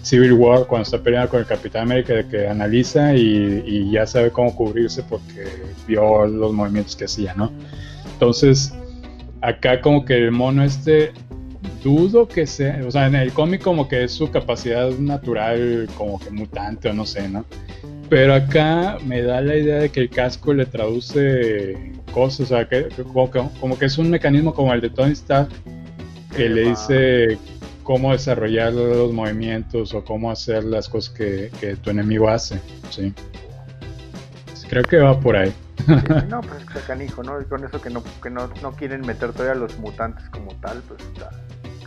Civil 0.02 0.32
War 0.34 0.66
cuando 0.66 0.84
está 0.84 1.02
peleando 1.02 1.30
con 1.30 1.40
el 1.40 1.46
Capitán 1.46 1.82
América 1.82 2.14
de 2.14 2.26
que 2.26 2.48
analiza 2.48 3.14
y, 3.14 3.90
ya 3.90 4.06
sabe 4.06 4.30
cómo 4.30 4.54
cubrirse 4.54 5.02
porque 5.02 5.46
vio 5.86 6.26
los 6.26 6.52
movimientos 6.52 6.96
que 6.96 7.04
hacía, 7.04 7.34
¿no? 7.34 7.52
Entonces, 8.12 8.72
acá 9.40 9.80
como 9.80 10.04
que 10.04 10.16
el 10.16 10.30
mono 10.30 10.64
este 10.64 11.12
dudo 11.82 12.26
que 12.26 12.46
sea, 12.46 12.80
o 12.86 12.90
sea, 12.90 13.06
en 13.06 13.14
el 13.14 13.32
cómic 13.32 13.62
como 13.62 13.88
que 13.88 14.04
es 14.04 14.12
su 14.12 14.30
capacidad 14.30 14.90
natural 14.98 15.88
como 15.96 16.18
que 16.18 16.30
mutante 16.30 16.88
o 16.88 16.92
no 16.92 17.04
sé, 17.04 17.28
¿no? 17.28 17.44
Pero 18.08 18.34
acá 18.34 18.98
me 19.04 19.22
da 19.22 19.40
la 19.40 19.56
idea 19.56 19.76
de 19.80 19.90
que 19.90 20.00
el 20.00 20.10
casco 20.10 20.54
le 20.54 20.64
traduce 20.64 21.92
cosas, 22.12 22.40
o 22.40 22.46
sea, 22.46 22.68
que, 22.68 22.88
como, 23.12 23.30
que, 23.30 23.42
como 23.60 23.78
que 23.78 23.84
es 23.84 23.98
un 23.98 24.10
mecanismo 24.10 24.54
como 24.54 24.72
el 24.72 24.80
de 24.80 24.90
Tony 24.90 25.12
Stark 25.12 25.50
que 26.34 26.48
le 26.48 26.70
dice 26.70 27.38
cómo 27.88 28.12
desarrollar 28.12 28.74
los 28.74 29.14
movimientos 29.14 29.94
o 29.94 30.04
cómo 30.04 30.30
hacer 30.30 30.62
las 30.62 30.90
cosas 30.90 31.14
que, 31.14 31.78
tu 31.82 31.88
enemigo 31.88 32.28
hace. 32.28 32.60
¿sí? 32.90 33.14
Creo 34.68 34.82
que 34.82 34.98
va 34.98 35.18
por 35.18 35.34
ahí. 35.34 35.54
no, 36.28 36.42
pues 36.42 36.60
está 36.64 36.82
canijo, 36.82 37.22
¿no? 37.22 37.40
Y 37.40 37.46
con 37.46 37.64
eso 37.64 37.80
que 37.80 37.88
no, 37.88 38.02
que 38.22 38.28
no, 38.28 38.50
no 38.60 38.72
quieren 38.72 39.00
meter 39.06 39.32
todavía 39.32 39.52
a 39.52 39.54
los 39.54 39.78
mutantes 39.78 40.28
como 40.28 40.54
tal, 40.56 40.82
pues 40.82 41.00
está, 41.00 41.30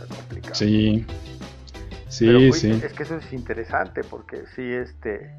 complicado. 0.08 0.56
Sí. 0.56 1.06
Sí, 2.08 2.52
sí. 2.52 2.70
Es 2.84 2.92
que 2.94 3.04
eso 3.04 3.18
es 3.18 3.32
interesante 3.32 4.02
porque 4.02 4.42
sí, 4.56 4.72
este, 4.72 5.32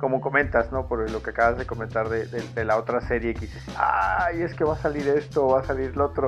como 0.00 0.20
comentas, 0.20 0.72
¿no? 0.72 0.88
Por 0.88 1.08
lo 1.08 1.22
que 1.22 1.30
acabas 1.30 1.56
de 1.56 1.66
comentar 1.66 2.08
de, 2.08 2.26
de, 2.26 2.64
la 2.64 2.78
otra 2.78 3.00
serie 3.06 3.32
que 3.32 3.42
dices, 3.42 3.62
ay, 3.78 4.42
es 4.42 4.54
que 4.54 4.64
va 4.64 4.74
a 4.74 4.78
salir 4.78 5.06
esto, 5.06 5.46
va 5.46 5.60
a 5.60 5.64
salir 5.64 5.96
lo 5.96 6.06
otro. 6.06 6.26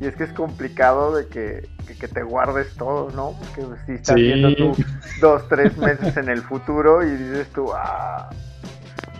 Y 0.00 0.06
es 0.06 0.14
que 0.14 0.24
es 0.24 0.32
complicado 0.32 1.16
de 1.16 1.26
que, 1.26 1.68
te 2.12 2.22
guardes 2.22 2.74
todo, 2.74 3.10
¿no? 3.12 3.34
Porque 3.38 3.76
si 3.86 3.92
estás 3.92 4.16
viendo 4.16 4.54
tú 4.54 4.76
dos, 5.20 5.48
tres 5.48 5.76
meses 5.78 6.16
en 6.16 6.28
el 6.28 6.42
futuro 6.42 7.02
y 7.02 7.10
dices 7.10 7.48
tú, 7.54 7.70
ah. 7.74 8.28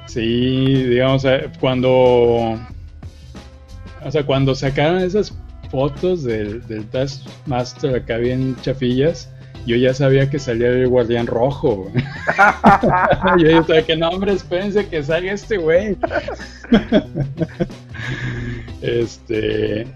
Sí, 0.07 0.85
digamos, 0.85 1.25
eh, 1.25 1.51
cuando. 1.59 2.59
O 4.05 4.11
sea, 4.11 4.25
cuando 4.25 4.55
sacaron 4.55 4.99
esas 4.99 5.33
fotos 5.71 6.23
del, 6.23 6.65
del 6.67 6.87
Taskmaster 6.87 7.97
acá 7.97 8.19
bien 8.19 8.55
chafillas, 8.61 9.31
yo 9.67 9.77
ya 9.77 9.93
sabía 9.93 10.31
que 10.31 10.39
salía 10.39 10.69
el 10.69 10.89
guardián 10.89 11.27
rojo. 11.27 11.91
yo 13.39 13.51
ya 13.51 13.63
sabía 13.65 13.85
que 13.85 13.97
no, 13.97 14.11
hombre, 14.11 14.35
espérense 14.35 14.89
que 14.89 15.03
salga 15.03 15.33
este 15.33 15.57
güey. 15.57 15.97
este. 18.81 19.87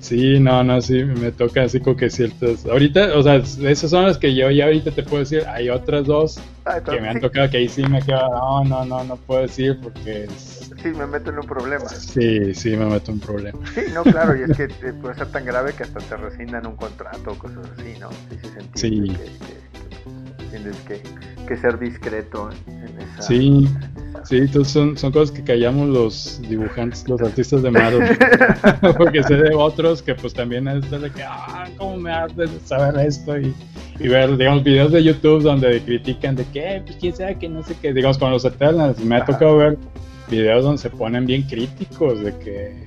Sí, 0.00 0.40
no, 0.40 0.64
no, 0.64 0.80
sí, 0.80 1.04
me 1.04 1.30
toca 1.30 1.62
así 1.62 1.78
como 1.78 1.94
que 1.96 2.08
ciertas. 2.08 2.64
Ahorita, 2.64 3.16
o 3.18 3.22
sea, 3.22 3.36
esas 3.36 3.90
son 3.90 4.06
las 4.06 4.16
que 4.16 4.34
yo 4.34 4.50
ya 4.50 4.64
ahorita 4.64 4.90
te 4.90 5.02
puedo 5.02 5.20
decir. 5.20 5.44
Hay 5.46 5.68
otras 5.68 6.06
dos 6.06 6.40
que 6.90 7.00
me 7.00 7.08
han 7.08 7.20
tocado 7.20 7.50
que 7.50 7.58
ahí 7.58 7.68
sí 7.68 7.82
me 7.82 8.00
queda. 8.02 8.28
No, 8.28 8.64
no, 8.64 8.84
no, 8.84 9.04
no 9.04 9.16
puedo 9.16 9.42
decir 9.42 9.78
porque. 9.82 10.26
Sí, 10.82 10.88
me 10.88 11.06
meto 11.06 11.30
en 11.30 11.38
un 11.40 11.46
problema. 11.46 11.88
Sí, 11.88 12.54
sí, 12.54 12.76
me 12.76 12.86
meto 12.86 13.10
en 13.10 13.16
un 13.16 13.20
problema. 13.20 13.58
Sí, 13.74 13.82
no, 13.92 14.02
claro, 14.02 14.34
y 14.36 14.50
es 14.50 14.56
que 14.56 14.68
puede 14.94 15.14
ser 15.14 15.30
tan 15.30 15.44
grave 15.44 15.74
que 15.74 15.82
hasta 15.82 16.00
te 16.00 16.16
rescindan 16.16 16.66
un 16.66 16.76
contrato 16.76 17.32
o 17.32 17.38
cosas 17.38 17.68
así, 17.78 17.94
¿no? 18.00 18.08
Sí, 18.10 18.38
sí, 18.74 18.86
entiende 18.86 19.14
Que, 19.14 19.69
tienes 20.50 20.76
que, 20.80 21.00
que, 21.46 21.56
ser 21.56 21.78
discreto 21.78 22.50
en, 22.66 22.98
esa. 23.00 23.22
Sí. 23.22 23.68
Sí, 24.24 24.36
entonces 24.36 24.72
son, 24.72 24.98
son 24.98 25.12
cosas 25.12 25.30
que 25.30 25.42
callamos 25.42 25.88
los 25.88 26.42
dibujantes, 26.48 27.08
los 27.08 27.20
artistas 27.22 27.62
de 27.62 27.70
Marvel. 27.70 28.18
Porque 28.98 29.22
sé 29.22 29.36
de 29.36 29.54
otros 29.54 30.02
que 30.02 30.14
pues 30.14 30.34
también 30.34 30.68
es 30.68 30.90
de 30.90 31.10
que, 31.10 31.22
ah, 31.22 31.66
cómo 31.78 31.96
me 31.96 32.12
hace 32.12 32.46
saber 32.64 33.06
esto 33.06 33.38
y, 33.38 33.54
y, 33.98 34.08
ver, 34.08 34.36
digamos, 34.36 34.62
videos 34.62 34.92
de 34.92 35.02
YouTube 35.02 35.42
donde 35.42 35.80
critican 35.82 36.36
de 36.36 36.44
que, 36.46 36.82
pues 36.84 36.96
quién 37.00 37.14
sabe 37.14 37.38
que 37.38 37.48
no 37.48 37.62
sé 37.62 37.74
qué, 37.80 37.92
digamos, 37.92 38.18
con 38.18 38.30
los 38.30 38.44
Eternals, 38.44 38.98
me 39.00 39.16
ha 39.16 39.24
tocado 39.24 39.56
ver 39.56 39.78
videos 40.28 40.64
donde 40.64 40.80
se 40.80 40.90
ponen 40.90 41.26
bien 41.26 41.42
críticos 41.42 42.20
de 42.20 42.36
que, 42.38 42.86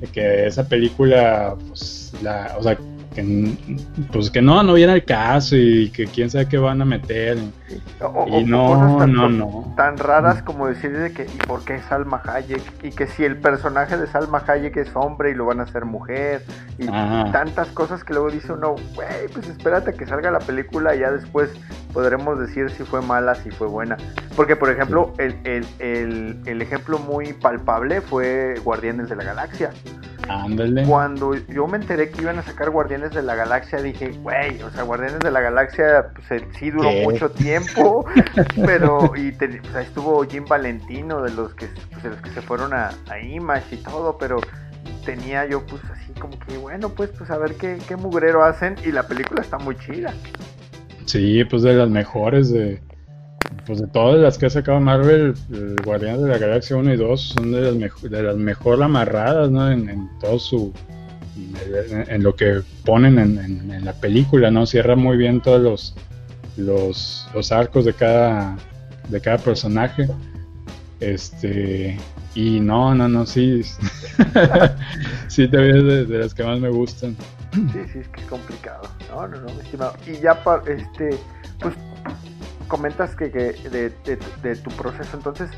de 0.00 0.06
que 0.08 0.46
esa 0.46 0.68
película, 0.68 1.56
pues, 1.68 2.12
la, 2.22 2.54
o 2.58 2.62
sea, 2.62 2.78
que 3.14 3.54
pues 4.12 4.30
que 4.30 4.42
no, 4.42 4.62
no 4.62 4.74
viene 4.74 4.92
el 4.92 5.04
caso 5.04 5.56
y 5.56 5.90
que 5.90 6.06
quién 6.06 6.28
sabe 6.30 6.48
qué 6.48 6.58
van 6.58 6.82
a 6.82 6.84
meter. 6.84 7.38
y 8.26 8.44
no, 8.44 8.96
tan, 8.98 9.12
no, 9.12 9.28
no. 9.28 9.74
Tan 9.76 9.96
raras 9.96 10.42
como 10.42 10.66
decir 10.66 10.96
de 10.96 11.12
que, 11.12 11.24
¿y 11.24 11.46
por 11.46 11.64
qué 11.64 11.80
Salma 11.80 12.20
Hayek? 12.24 12.62
Y 12.82 12.90
que 12.90 13.06
si 13.06 13.24
el 13.24 13.36
personaje 13.36 13.96
de 13.96 14.06
Salma 14.06 14.42
Hayek 14.46 14.76
es 14.76 14.90
hombre 14.94 15.30
y 15.30 15.34
lo 15.34 15.46
van 15.46 15.60
a 15.60 15.64
hacer 15.64 15.84
mujer. 15.84 16.42
Y, 16.78 16.86
tantas 16.86 17.68
cosas 17.68 18.02
que 18.04 18.12
luego 18.12 18.30
dice 18.30 18.52
uno, 18.52 18.74
güey, 18.94 19.28
pues 19.32 19.48
espérate 19.48 19.94
que 19.94 20.06
salga 20.06 20.30
la 20.30 20.40
película 20.40 20.94
y 20.94 21.00
ya 21.00 21.10
después 21.12 21.50
podremos 21.92 22.38
decir 22.38 22.70
si 22.70 22.82
fue 22.82 23.00
mala, 23.00 23.34
si 23.36 23.50
fue 23.50 23.68
buena. 23.68 23.96
Porque, 24.34 24.56
por 24.56 24.70
ejemplo, 24.70 25.12
el, 25.18 25.36
el, 25.44 25.64
el, 25.78 26.38
el 26.46 26.62
ejemplo 26.62 26.98
muy 26.98 27.32
palpable 27.32 28.00
fue 28.00 28.54
Guardianes 28.64 29.08
de 29.08 29.16
la 29.16 29.24
Galaxia. 29.24 29.70
Cuando 30.86 31.34
yo 31.34 31.66
me 31.66 31.76
enteré 31.78 32.10
que 32.10 32.22
iban 32.22 32.38
a 32.38 32.42
sacar 32.42 32.70
Guardianes 32.70 33.12
de 33.12 33.22
la 33.22 33.34
Galaxia, 33.34 33.80
dije, 33.80 34.08
güey, 34.22 34.60
o 34.62 34.70
sea, 34.70 34.82
Guardianes 34.82 35.20
de 35.20 35.30
la 35.30 35.40
Galaxia 35.40 36.06
pues, 36.14 36.42
sí 36.58 36.70
duró 36.70 36.90
mucho 37.02 37.30
tiempo, 37.30 38.06
pero 38.64 39.12
y 39.16 39.34
estuvo 39.80 40.24
Jim 40.24 40.44
Valentino 40.46 41.22
de 41.22 41.32
los 41.32 41.54
que, 41.54 41.68
pues, 41.92 42.04
los 42.04 42.20
que 42.20 42.30
se 42.30 42.42
fueron 42.42 42.72
a, 42.72 42.90
a, 43.08 43.20
Image 43.20 43.74
y 43.76 43.78
todo, 43.78 44.18
pero 44.18 44.40
tenía 45.04 45.46
yo 45.46 45.64
pues 45.66 45.82
así 45.84 46.12
como 46.20 46.38
que, 46.40 46.56
bueno, 46.58 46.88
pues 46.90 47.10
pues 47.16 47.30
a 47.30 47.38
ver 47.38 47.54
qué, 47.54 47.78
qué 47.86 47.96
mugrero 47.96 48.44
hacen 48.44 48.76
y 48.84 48.92
la 48.92 49.06
película 49.06 49.42
está 49.42 49.58
muy 49.58 49.76
chida. 49.76 50.12
Sí, 51.06 51.44
pues 51.44 51.62
de 51.62 51.74
las 51.74 51.88
mejores 51.88 52.50
de 52.50 52.80
pues 53.66 53.80
de 53.80 53.86
todas 53.86 54.20
las 54.20 54.38
que 54.38 54.46
ha 54.46 54.50
sacado 54.50 54.80
Marvel, 54.80 55.34
Guardianes 55.84 56.22
de 56.22 56.28
la 56.28 56.38
Galaxia 56.38 56.76
1 56.76 56.94
y 56.94 56.96
2 56.96 57.20
son 57.20 57.52
de 57.52 57.60
las, 57.60 58.02
de 58.02 58.22
las 58.22 58.36
mejor 58.36 58.82
amarradas, 58.82 59.50
¿no? 59.50 59.70
En, 59.70 60.08
todo 60.20 60.38
su. 60.38 60.72
En, 62.08 62.22
lo 62.22 62.36
que 62.36 62.62
ponen 62.84 63.18
en, 63.18 63.84
la 63.84 63.92
película, 63.94 64.50
¿no? 64.50 64.66
Cierra 64.66 64.96
muy 64.96 65.16
bien 65.16 65.40
todos 65.40 65.60
los, 65.60 65.94
los, 66.56 67.28
los 67.34 67.52
arcos 67.52 67.84
de 67.84 67.94
cada, 67.94 68.56
de 69.08 69.20
cada 69.20 69.38
personaje. 69.38 70.08
Este. 71.00 71.98
Y 72.34 72.60
no, 72.60 72.94
no, 72.94 73.08
no, 73.08 73.26
sí. 73.26 73.62
sí, 75.28 75.48
te 75.48 75.56
de, 75.56 76.04
de 76.04 76.18
las 76.18 76.34
que 76.34 76.42
más 76.42 76.58
me 76.60 76.68
gustan. 76.68 77.16
Sí, 77.54 77.80
sí, 77.92 77.98
es 78.00 78.08
que 78.08 78.20
es 78.20 78.26
complicado. 78.26 78.88
No, 79.08 79.28
no, 79.28 79.40
no, 79.40 79.48
estimado. 79.60 79.94
Y 80.06 80.20
ya, 80.20 80.42
para, 80.42 80.62
este, 80.72 81.10
pues, 81.60 81.74
comentas 82.74 83.14
que, 83.14 83.30
que 83.30 83.52
de, 83.70 83.92
de, 84.42 84.56
tu 84.56 84.68
proceso, 84.72 85.16
entonces, 85.16 85.48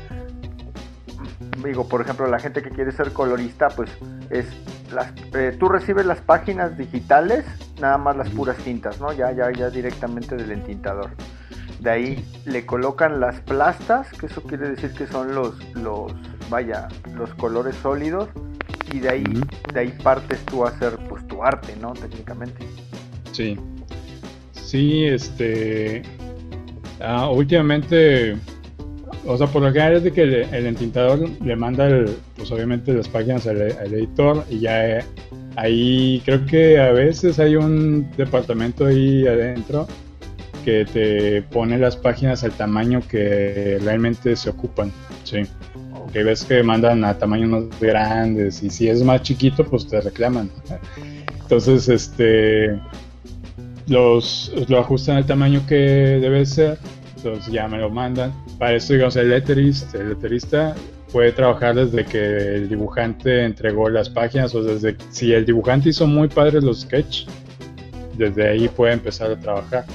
digo, 1.65 1.89
por 1.89 2.01
ejemplo, 2.01 2.27
la 2.27 2.37
gente 2.37 2.61
que 2.61 2.69
quiere 2.69 2.91
ser 2.91 3.11
colorista, 3.11 3.69
pues, 3.69 3.89
es, 4.29 4.45
las, 4.93 5.11
eh, 5.33 5.57
tú 5.59 5.67
recibes 5.67 6.05
las 6.05 6.21
páginas 6.21 6.77
digitales, 6.77 7.43
nada 7.81 7.97
más 7.97 8.17
las 8.17 8.29
puras 8.29 8.55
tintas, 8.57 9.01
¿no? 9.01 9.11
Ya, 9.13 9.31
ya, 9.31 9.51
ya 9.51 9.71
directamente 9.71 10.35
del 10.35 10.51
entintador. 10.51 11.09
De 11.79 11.89
ahí 11.89 12.41
le 12.45 12.67
colocan 12.67 13.19
las 13.19 13.41
plastas, 13.41 14.11
que 14.11 14.27
eso 14.27 14.43
quiere 14.43 14.69
decir 14.69 14.93
que 14.93 15.07
son 15.07 15.33
los, 15.33 15.55
los, 15.73 16.13
vaya, 16.51 16.87
los 17.15 17.33
colores 17.33 17.75
sólidos 17.77 18.29
y 18.93 18.99
de 18.99 19.09
ahí, 19.09 19.41
de 19.73 19.79
ahí 19.79 19.91
partes 20.03 20.45
tú 20.45 20.67
a 20.67 20.69
hacer 20.69 20.99
pues 21.09 21.25
tu 21.25 21.43
arte, 21.43 21.75
¿no? 21.81 21.93
Técnicamente. 21.93 22.63
Sí. 23.31 23.57
Sí, 24.51 25.05
este. 25.05 26.03
Ah, 26.99 27.29
últimamente, 27.29 28.35
o 29.25 29.37
sea, 29.37 29.47
por 29.47 29.61
lo 29.61 29.69
general 29.69 29.97
es 29.97 30.03
de 30.03 30.11
que 30.11 30.23
el, 30.23 30.65
entintador 30.65 31.29
le 31.43 31.55
manda, 31.55 31.87
pues 32.35 32.51
obviamente 32.51 32.93
las 32.93 33.07
páginas 33.07 33.47
al, 33.47 33.61
editor 33.61 34.43
y 34.49 34.59
ya 34.59 34.99
eh, 34.99 35.03
ahí 35.55 36.21
creo 36.25 36.45
que 36.45 36.79
a 36.79 36.91
veces 36.91 37.39
hay 37.39 37.55
un 37.55 38.09
departamento 38.17 38.87
ahí 38.87 39.27
adentro 39.27 39.87
que 40.65 40.85
te 40.85 41.41
pone 41.43 41.77
las 41.77 41.95
páginas 41.95 42.43
al 42.43 42.51
tamaño 42.51 43.01
que 43.07 43.79
realmente 43.81 44.35
se 44.35 44.49
ocupan, 44.49 44.91
sí 45.23 45.43
que 46.11 46.23
ves 46.23 46.43
que 46.43 46.63
mandan 46.63 47.03
a 47.03 47.17
tamaños 47.17 47.49
más 47.49 47.79
grandes 47.79 48.63
y 48.63 48.69
si 48.69 48.89
es 48.89 49.03
más 49.03 49.21
chiquito 49.21 49.63
pues 49.63 49.87
te 49.87 50.01
reclaman. 50.01 50.49
Entonces, 51.41 51.87
este 51.89 52.79
los 53.87 54.51
lo 54.67 54.79
ajustan 54.79 55.17
al 55.17 55.25
tamaño 55.25 55.61
que 55.67 55.75
debe 55.75 56.45
ser, 56.45 56.77
entonces 57.15 57.51
ya 57.51 57.67
me 57.67 57.77
lo 57.77 57.89
mandan. 57.89 58.33
Para 58.57 58.73
eso, 58.73 58.93
digamos, 58.93 59.15
el 59.15 59.29
letterist, 59.29 59.93
el 59.95 60.09
letterista 60.09 60.75
puede 61.11 61.31
trabajar 61.31 61.75
desde 61.75 62.05
que 62.05 62.55
el 62.55 62.69
dibujante 62.69 63.45
entregó 63.45 63.89
las 63.89 64.09
páginas 64.09 64.53
o 64.55 64.63
desde 64.63 64.97
si 65.09 65.33
el 65.33 65.45
dibujante 65.45 65.89
hizo 65.89 66.05
muy 66.05 66.27
padres 66.27 66.63
los 66.63 66.81
sketch, 66.81 67.25
desde 68.17 68.49
ahí 68.49 68.67
puede 68.67 68.93
empezar 68.93 69.31
a 69.31 69.39
trabajar. 69.39 69.85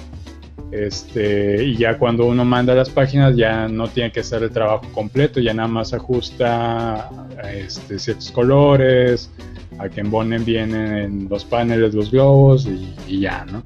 Este, 0.71 1.63
y 1.63 1.77
ya 1.77 1.99
cuando 1.99 2.25
uno 2.25 2.47
manda 2.47 2.75
las 2.75 2.89
páginas 2.89 3.37
ya 3.37 3.69
no 3.69 3.89
tiene 3.89 4.11
que 4.11 4.21
hacer 4.21 4.43
el 4.43 4.51
trabajo 4.51 4.87
completo, 4.95 5.39
ya 5.39 5.53
nada 5.53 5.69
más 5.69 5.93
ajusta 5.93 7.11
este, 7.55 7.99
ciertos 7.99 8.31
colores, 8.31 9.31
a 9.79 9.89
que 9.89 10.01
embonen 10.01 10.45
bien 10.45 10.75
en 10.75 11.29
los 11.29 11.45
paneles 11.45 11.95
los 11.95 12.11
globos 12.11 12.67
y, 13.07 13.21
ya, 13.21 13.45
¿no? 13.45 13.63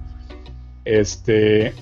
Este, 0.87 1.75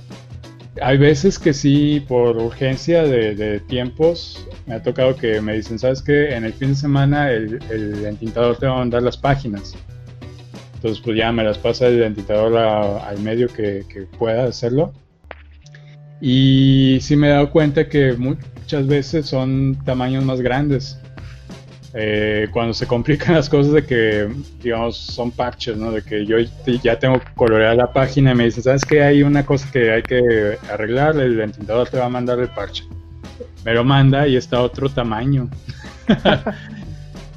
hay 0.82 0.98
veces 0.98 1.38
que 1.38 1.52
sí, 1.52 2.04
por 2.08 2.36
urgencia 2.36 3.04
de, 3.04 3.60
tiempos, 3.60 4.48
me 4.66 4.74
ha 4.74 4.82
tocado 4.82 5.14
que 5.14 5.40
me 5.40 5.54
dicen, 5.54 5.78
¿sabes 5.78 6.02
qué? 6.02 6.34
En 6.34 6.44
el 6.44 6.52
fin 6.52 6.70
de 6.70 6.74
semana 6.74 7.30
el, 7.30 7.60
el 7.70 8.04
entintador 8.04 8.56
te 8.56 8.66
va 8.66 8.72
a 8.72 8.78
mandar 8.78 9.02
las 9.02 9.16
páginas. 9.16 9.76
Entonces, 10.74 11.00
pues 11.00 11.16
ya 11.16 11.30
me 11.30 11.44
las 11.44 11.58
pasa 11.58 11.86
el 11.86 12.02
entintador 12.02 12.56
al 12.56 13.20
medio 13.20 13.46
que, 13.46 13.84
que 13.88 14.02
pueda 14.02 14.44
hacerlo 14.44 14.92
y 16.26 16.98
sí 17.02 17.16
me 17.16 17.26
he 17.26 17.30
dado 17.30 17.50
cuenta 17.50 17.88
que 17.88 18.14
muchas 18.14 18.86
veces 18.86 19.26
son 19.26 19.78
tamaños 19.84 20.24
más 20.24 20.40
grandes. 20.40 20.98
Eh, 21.96 22.48
cuando 22.50 22.74
se 22.74 22.88
complican 22.88 23.34
las 23.34 23.48
cosas 23.48 23.72
de 23.72 23.84
que, 23.84 24.28
digamos, 24.60 24.96
son 24.96 25.30
parches, 25.30 25.76
¿no? 25.76 25.92
De 25.92 26.02
que 26.02 26.26
yo 26.26 26.36
ya 26.82 26.98
tengo 26.98 27.20
coloreada 27.36 27.76
la 27.76 27.92
página 27.92 28.32
y 28.32 28.34
me 28.34 28.44
dicen, 28.46 28.64
¿sabes 28.64 28.84
qué? 28.84 29.02
Hay 29.02 29.22
una 29.22 29.46
cosa 29.46 29.70
que 29.70 29.92
hay 29.92 30.02
que 30.02 30.58
arreglar, 30.70 31.16
el 31.16 31.40
entintador 31.40 31.88
te 31.88 31.98
va 31.98 32.06
a 32.06 32.08
mandar 32.08 32.40
el 32.40 32.48
parche. 32.48 32.84
Me 33.64 33.74
lo 33.74 33.84
manda 33.84 34.26
y 34.26 34.36
está 34.36 34.60
otro 34.60 34.88
tamaño. 34.88 35.48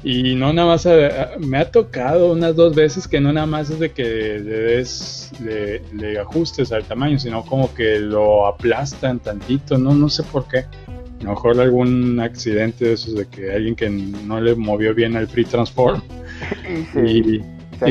Y 0.04 0.36
no 0.36 0.52
nada 0.52 0.68
más, 0.68 0.86
eh, 0.86 1.10
me 1.40 1.58
ha 1.58 1.70
tocado 1.70 2.32
unas 2.32 2.54
dos 2.54 2.74
veces 2.74 3.08
que 3.08 3.20
no 3.20 3.32
nada 3.32 3.46
más 3.46 3.68
es 3.68 3.80
de 3.80 3.90
que 3.90 4.38
le, 4.38 5.82
le, 5.92 6.18
ajustes 6.20 6.70
al 6.70 6.84
tamaño, 6.84 7.18
sino 7.18 7.44
como 7.44 7.74
que 7.74 7.98
lo 7.98 8.46
aplastan 8.46 9.18
tantito, 9.18 9.76
no, 9.76 9.94
no 9.94 10.08
sé 10.08 10.22
por 10.22 10.46
qué. 10.46 10.66
A 11.20 11.24
lo 11.24 11.30
mejor 11.30 11.60
algún 11.60 12.20
accidente 12.20 12.86
de 12.86 12.92
esos 12.92 13.14
de 13.14 13.26
que 13.26 13.52
alguien 13.52 13.74
que 13.74 13.90
no 13.90 14.40
le 14.40 14.54
movió 14.54 14.94
bien 14.94 15.16
el 15.16 15.26
free 15.26 15.44
transform 15.44 16.00
y, 17.06 17.40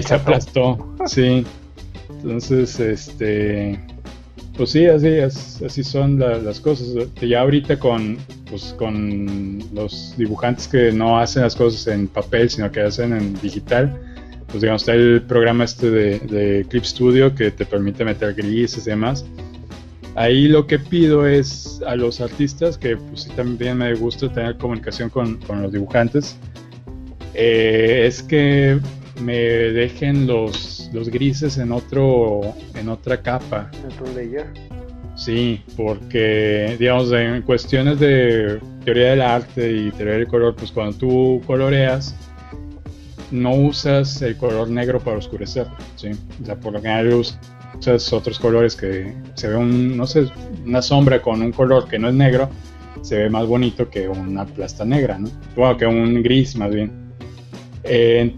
se 0.01 0.13
aplastó, 0.13 0.95
sí. 1.05 1.45
Entonces, 2.09 2.79
este, 2.79 3.79
pues 4.57 4.71
sí, 4.71 4.85
así, 4.87 5.19
así 5.19 5.83
son 5.83 6.19
las 6.19 6.59
cosas. 6.59 7.07
Ya 7.21 7.41
ahorita 7.41 7.77
con, 7.77 8.17
pues, 8.49 8.73
con 8.77 9.59
los 9.73 10.15
dibujantes 10.17 10.67
que 10.67 10.91
no 10.91 11.19
hacen 11.19 11.43
las 11.43 11.55
cosas 11.55 11.87
en 11.87 12.07
papel, 12.07 12.49
sino 12.49 12.71
que 12.71 12.81
hacen 12.81 13.13
en 13.13 13.39
digital, 13.39 13.95
pues 14.47 14.61
digamos, 14.61 14.81
está 14.81 14.93
el 14.93 15.21
programa 15.21 15.65
este 15.65 15.91
de, 15.91 16.65
Clip 16.69 16.83
Studio 16.83 17.35
que 17.35 17.51
te 17.51 17.65
permite 17.65 18.03
meter 18.03 18.33
grises 18.33 18.87
y 18.87 18.89
demás. 18.89 19.25
Ahí 20.17 20.47
lo 20.47 20.65
que 20.65 20.79
pido 20.79 21.27
es 21.27 21.79
a 21.85 21.95
los 21.95 22.21
artistas, 22.21 22.75
que 22.75 22.97
pues 22.97 23.27
también 23.35 23.77
me 23.77 23.93
gusta 23.93 24.33
tener 24.33 24.57
comunicación 24.57 25.11
con, 25.11 25.39
los 25.61 25.71
dibujantes, 25.71 26.35
eh, 27.35 28.05
es 28.07 28.23
que 28.23 28.79
me 29.21 29.37
dejen 29.37 30.25
los, 30.25 30.89
los 30.91 31.09
grises 31.09 31.59
en 31.59 31.71
otro 31.71 32.41
en 32.73 32.89
otra 32.89 33.21
capa. 33.21 33.69
En 33.77 33.91
otro 33.91 34.11
layer. 34.15 34.47
Sí, 35.15 35.61
porque 35.75 36.75
digamos 36.79 37.11
en 37.11 37.43
cuestiones 37.43 37.99
de 37.99 38.59
teoría 38.85 39.11
del 39.11 39.21
arte 39.21 39.71
y 39.71 39.91
teoría 39.91 40.15
del 40.15 40.27
color, 40.27 40.55
pues 40.55 40.71
cuando 40.71 40.97
tú 40.97 41.43
coloreas 41.45 42.15
no 43.29 43.53
usas 43.53 44.19
el 44.23 44.35
color 44.35 44.67
negro 44.67 44.99
para 44.99 45.17
oscurecer, 45.17 45.67
¿sí? 45.95 46.09
O 46.41 46.45
sea, 46.45 46.55
por 46.55 46.73
lo 46.73 46.81
general 46.81 47.13
usas 47.13 47.39
otros 48.11 48.39
colores 48.39 48.75
que 48.75 49.13
se 49.35 49.47
ve 49.47 49.55
un, 49.55 49.95
no 49.95 50.05
sé, 50.07 50.27
una 50.65 50.81
sombra 50.81 51.21
con 51.21 51.41
un 51.41 51.51
color 51.51 51.87
que 51.87 51.99
no 51.99 52.09
es 52.09 52.15
negro, 52.15 52.49
se 53.01 53.17
ve 53.17 53.29
más 53.29 53.45
bonito 53.45 53.89
que 53.89 54.07
una 54.07 54.45
plasta 54.45 54.83
negra, 54.83 55.17
¿no? 55.17 55.29
Bueno, 55.55 55.77
que 55.77 55.85
un 55.85 56.21
gris 56.23 56.55
más 56.55 56.73
bien. 56.73 56.91
Eh, 57.83 58.33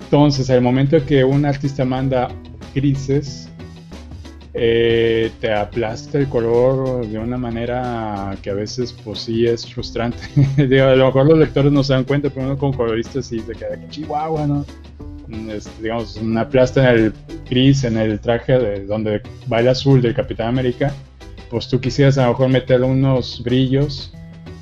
entonces, 0.00 0.48
al 0.50 0.60
momento 0.60 1.04
que 1.04 1.24
un 1.24 1.44
artista 1.44 1.84
manda 1.84 2.28
grises, 2.74 3.48
eh, 4.56 5.32
te 5.40 5.52
aplasta 5.52 6.18
el 6.18 6.28
color 6.28 7.04
de 7.06 7.18
una 7.18 7.36
manera 7.36 8.36
que 8.40 8.50
a 8.50 8.54
veces, 8.54 8.94
pues 9.04 9.20
sí, 9.20 9.46
es 9.46 9.66
frustrante. 9.66 10.18
Digo, 10.56 10.84
a 10.84 10.94
lo 10.94 11.06
mejor 11.06 11.26
los 11.26 11.38
lectores 11.38 11.72
no 11.72 11.82
se 11.82 11.94
dan 11.94 12.04
cuenta, 12.04 12.30
pero 12.30 12.46
uno 12.46 12.56
como 12.56 12.76
colorista 12.76 13.20
sí 13.20 13.40
se 13.40 13.52
queda 13.52 13.80
que 13.80 13.88
chihuahua, 13.88 14.46
¿no? 14.46 14.64
Digamos, 15.80 16.16
una 16.16 16.42
aplasta 16.42 16.92
en 16.92 16.98
el 16.98 17.12
gris, 17.48 17.84
en 17.84 17.96
el 17.96 18.20
traje 18.20 18.58
de 18.58 18.86
donde 18.86 19.22
va 19.52 19.60
el 19.60 19.68
azul 19.68 20.02
del 20.02 20.14
Capitán 20.14 20.48
América, 20.48 20.92
pues 21.50 21.68
tú 21.68 21.80
quisieras 21.80 22.18
a 22.18 22.24
lo 22.24 22.30
mejor 22.30 22.48
meterle 22.48 22.86
unos 22.86 23.42
brillos, 23.42 24.12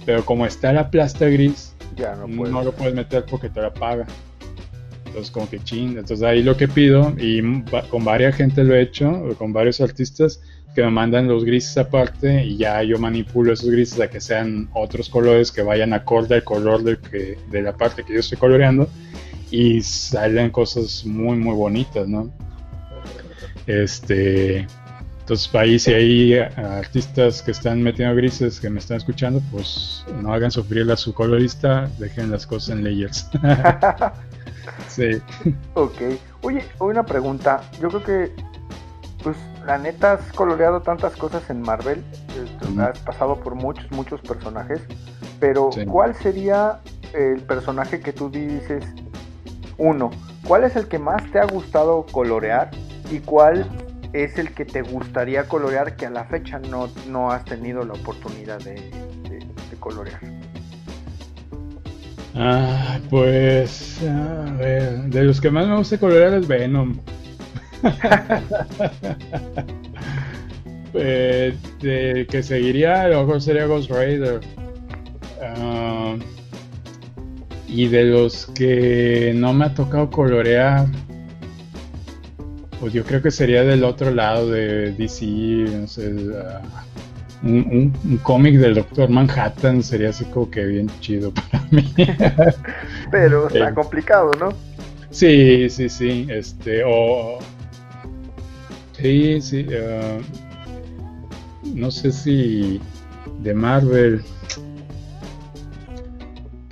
pero 0.05 0.25
como 0.25 0.46
está 0.46 0.72
la 0.72 0.90
plasta 0.90 1.27
gris, 1.27 1.75
ya 1.96 2.14
no, 2.16 2.27
no 2.27 2.62
lo 2.62 2.72
puedes 2.72 2.94
meter 2.94 3.25
porque 3.25 3.48
te 3.48 3.61
la 3.61 3.68
apaga. 3.68 4.07
Entonces, 5.07 5.31
como 5.31 5.48
que 5.48 5.59
ching. 5.59 5.90
Entonces, 5.90 6.22
ahí 6.22 6.42
lo 6.42 6.57
que 6.57 6.68
pido, 6.68 7.12
y 7.18 7.42
con 7.90 8.05
varias 8.05 8.35
gente 8.35 8.64
lo 8.64 8.75
he 8.75 8.81
hecho, 8.81 9.35
con 9.37 9.53
varios 9.53 9.81
artistas, 9.81 10.40
que 10.75 10.83
me 10.83 10.90
mandan 10.90 11.29
los 11.29 11.44
grises 11.44 11.77
aparte 11.77 12.44
y 12.44 12.57
ya 12.57 12.83
yo 12.83 12.98
manipulo 12.98 13.53
esos 13.53 13.70
grises 13.70 14.01
a 14.01 14.09
que 14.09 14.20
sean 14.20 14.70
otros 14.72 15.11
colores 15.11 15.53
que 15.53 15.61
vayan 15.61 15.92
acorde 15.92 16.37
al 16.37 16.44
color 16.44 16.83
de, 16.83 16.96
que, 16.98 17.37
de 17.51 17.62
la 17.62 17.77
parte 17.77 18.05
que 18.05 18.14
yo 18.14 18.20
estoy 18.20 18.38
coloreando 18.38 18.88
y 19.53 19.83
salen 19.83 20.51
cosas 20.51 21.05
muy, 21.05 21.37
muy 21.37 21.55
bonitas, 21.55 22.09
¿no? 22.09 22.33
Este. 23.67 24.67
Entonces, 25.21 25.55
ahí 25.55 25.79
si 25.79 25.93
hay 25.93 26.35
artistas 26.38 27.43
que 27.43 27.53
están 27.53 27.81
metiendo 27.81 28.17
grises 28.17 28.59
que 28.59 28.69
me 28.69 28.81
están 28.81 28.97
escuchando, 28.97 29.41
pues 29.53 30.05
no 30.21 30.33
hagan 30.33 30.51
sufrir 30.51 30.91
a 30.91 30.97
su 30.97 31.15
colorista, 31.15 31.88
dejen 31.99 32.33
las 32.33 32.45
cosas 32.45 32.71
en 32.77 32.85
layers. 32.85 33.31
Sí. 34.87 35.21
Ok. 35.75 36.01
Oye, 36.43 36.65
una 36.79 37.05
pregunta. 37.05 37.62
Yo 37.81 37.88
creo 37.88 38.05
que, 38.05 38.33
pues, 39.23 39.37
la 39.67 39.77
neta 39.77 40.12
has 40.12 40.33
coloreado 40.33 40.83
tantas 40.83 41.17
cosas 41.17 41.49
en 41.51 41.62
Marvel. 41.62 42.05
Has 42.79 42.99
pasado 43.01 43.41
por 43.41 43.57
muchos, 43.57 43.91
muchos 43.91 44.21
personajes. 44.21 44.81
Pero, 45.41 45.71
¿cuál 45.88 46.15
sería 46.15 46.81
el 47.12 47.41
personaje 47.41 48.01
que 48.01 48.12
tú 48.12 48.31
dices? 48.31 48.85
Uno, 49.79 50.11
¿cuál 50.47 50.65
es 50.65 50.77
el 50.77 50.89
que 50.89 50.99
más 50.99 51.23
te 51.33 51.39
ha 51.39 51.47
gustado 51.47 52.07
colorear? 52.11 52.71
¿Y 53.11 53.19
cuál 53.19 53.67
es 54.13 54.39
el 54.39 54.53
que 54.53 54.65
te 54.65 54.83
gustaría 54.83 55.49
colorear 55.49 55.97
que 55.97 56.07
a 56.07 56.11
la 56.11 56.25
fecha 56.25 56.59
no, 56.59 56.89
no 57.09 57.31
has 57.31 57.45
tenido 57.45 57.85
la 57.85 57.95
oportunidad 57.95 58.59
de 58.61 58.91
colorear? 59.81 60.21
Ah, 62.35 62.99
pues, 63.11 64.01
a 64.03 64.53
ver, 64.55 65.03
de 65.05 65.25
los 65.25 65.41
que 65.41 65.51
más 65.51 65.67
me 65.67 65.77
gusta 65.77 65.99
colorear 65.99 66.35
es 66.35 66.47
Venom. 66.47 66.99
Eh, 70.95 71.57
que 71.81 72.43
seguiría, 72.43 73.01
a 73.01 73.09
lo 73.09 73.23
mejor 73.23 73.41
sería 73.41 73.65
Ghost 73.65 73.91
Rider. 73.91 74.41
Ah, 75.41 76.17
y 77.73 77.89
de 77.89 78.05
los 78.05 78.47
que 78.47 79.33
no 79.35 79.55
me 79.55 79.65
ha 79.65 79.75
tocado 79.75 80.11
colorear, 80.11 80.87
pues 82.79 82.93
yo 82.93 83.03
creo 83.03 83.23
que 83.23 83.31
sería 83.31 83.65
del 83.65 83.83
otro 83.83 84.11
lado 84.11 84.51
de 84.51 84.93
DC, 84.93 85.27
no 85.27 85.87
sé, 85.87 86.15
ah, 86.37 86.61
un, 87.43 88.21
cómic 88.23 88.57
del 88.57 88.75
Doctor 88.75 89.09
Manhattan 89.09 89.83
sería 89.83 90.11
así 90.11 90.25
como 90.27 90.51
que 90.51 90.65
bien 90.67 90.91
chido 91.01 91.33
para 91.51 91.65
mí. 91.71 91.95
Pero 93.11 93.49
está 93.49 93.71
eh, 93.71 93.75
complicado, 93.75 94.31
¿no? 94.39 94.51
Sí, 95.11 95.69
sí, 95.71 95.89
sí, 95.89 96.27
este, 96.29 96.83
o... 96.85 97.39
sí, 98.93 99.41
sí, 99.41 99.67
ah, 99.73 100.19
no 101.75 101.91
sé 101.91 102.13
si 102.13 102.81
de 103.43 103.55
Marvel. 103.55 104.23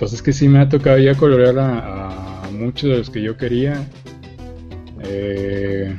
Pues 0.01 0.13
es 0.13 0.23
que 0.23 0.33
sí 0.33 0.49
me 0.49 0.57
ha 0.57 0.67
tocado 0.67 0.97
ya 0.97 1.13
colorear 1.13 1.59
a, 1.59 2.49
muchos 2.51 2.89
de 2.89 2.97
los 2.97 3.09
que 3.11 3.21
yo 3.21 3.37
quería. 3.37 3.87
Eh, 5.03 5.95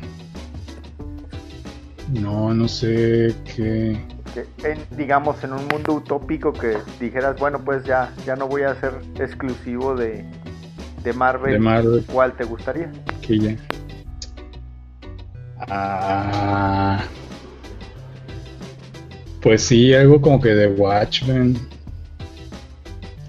no, 2.12 2.52
no 2.52 2.66
sé 2.66 3.32
qué. 3.54 3.96
digamos, 4.96 5.44
en 5.44 5.52
un 5.52 5.68
mundo 5.68 5.94
utópico 5.94 6.52
que 6.52 6.78
dijeras, 6.98 7.38
bueno, 7.38 7.60
pues 7.64 7.84
ya, 7.84 8.12
ya 8.26 8.34
no 8.34 8.48
voy 8.48 8.62
a 8.62 8.74
ser 8.80 8.94
exclusivo 9.20 9.94
de, 9.94 10.24
de 11.04 11.12
Marvel. 11.12 11.52
De 11.52 11.58
Marvel. 11.60 12.04
¿Cuál 12.12 12.32
te 12.32 12.42
gustaría? 12.42 12.90
Que 13.24 13.38
ya. 13.38 13.56
Ah. 15.68 17.04
Pues 19.40 19.62
sí, 19.62 19.94
algo 19.94 20.20
como 20.20 20.40
que 20.40 20.48
de 20.48 20.66
Watchmen. 20.66 21.56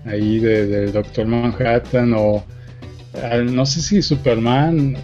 Ahí 0.05 0.39
de, 0.39 0.91
Doctor 0.91 1.25
Manhattan 1.25 2.13
o 2.13 2.43
no 3.51 3.65
sé 3.65 3.81
si 3.81 4.01
Superman. 4.01 4.97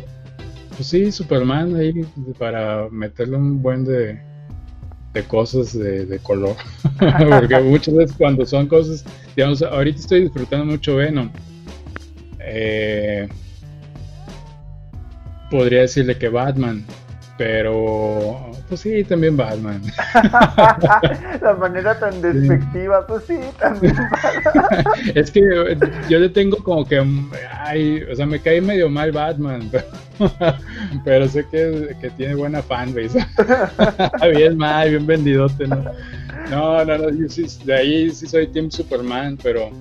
Pues 0.76 0.90
sí, 0.90 1.12
Superman 1.12 1.76
ahí 1.76 1.94
para 2.38 2.88
meterle 2.90 3.38
un 3.38 3.62
buen 3.62 3.84
de, 3.84 4.20
de 5.14 5.24
cosas 5.24 5.78
de, 5.78 6.20
color. 6.24 6.56
Porque 7.00 7.60
muchas 7.60 7.94
veces 7.96 8.16
cuando 8.18 8.46
son 8.46 8.68
cosas, 8.68 9.04
digamos, 9.36 9.62
ahorita 9.62 10.00
estoy 10.00 10.22
disfrutando 10.22 10.66
mucho 10.66 10.96
Venom. 10.96 11.30
Eh, 12.40 13.28
podría 15.50 15.82
decirle 15.82 16.18
que 16.18 16.30
Batman, 16.30 16.86
pero, 17.40 18.52
pues 18.68 18.82
sí, 18.82 19.02
también 19.06 19.38
Batman. 19.38 19.82
La 21.42 21.56
manera 21.58 21.98
tan 21.98 22.22
despectiva, 22.22 23.08
pues 23.08 23.24
sí, 23.28 23.40
también 23.58 23.96
Batman. 23.96 24.94
es 25.16 25.32
que 25.32 25.42
yo 26.10 26.20
le 26.20 26.28
tengo 26.28 26.58
como 26.58 26.86
que, 26.86 27.02
ay, 27.62 28.04
o 28.12 28.14
sea, 28.14 28.26
me 28.26 28.42
cae 28.42 28.60
medio 28.60 28.90
mal 28.90 29.14
Batman, 29.14 29.72
pero, 31.06 31.30
sé 31.30 31.46
que, 31.50 31.96
que, 32.02 32.10
tiene 32.10 32.36
buena 32.36 32.62
fanbase. 32.62 33.26
bien 34.34 34.58
mal, 34.58 34.90
bien 34.90 35.08
vendidote, 35.08 35.66
¿no? 35.66 35.82
No, 36.52 36.84
no, 36.84 36.98
no, 36.98 37.10
yo 37.10 37.30
sí, 37.30 37.48
de 37.64 37.74
ahí 37.74 38.10
sí 38.10 38.28
soy 38.28 38.48
Team 38.48 38.70
Superman, 38.70 39.38
pero 39.42 39.72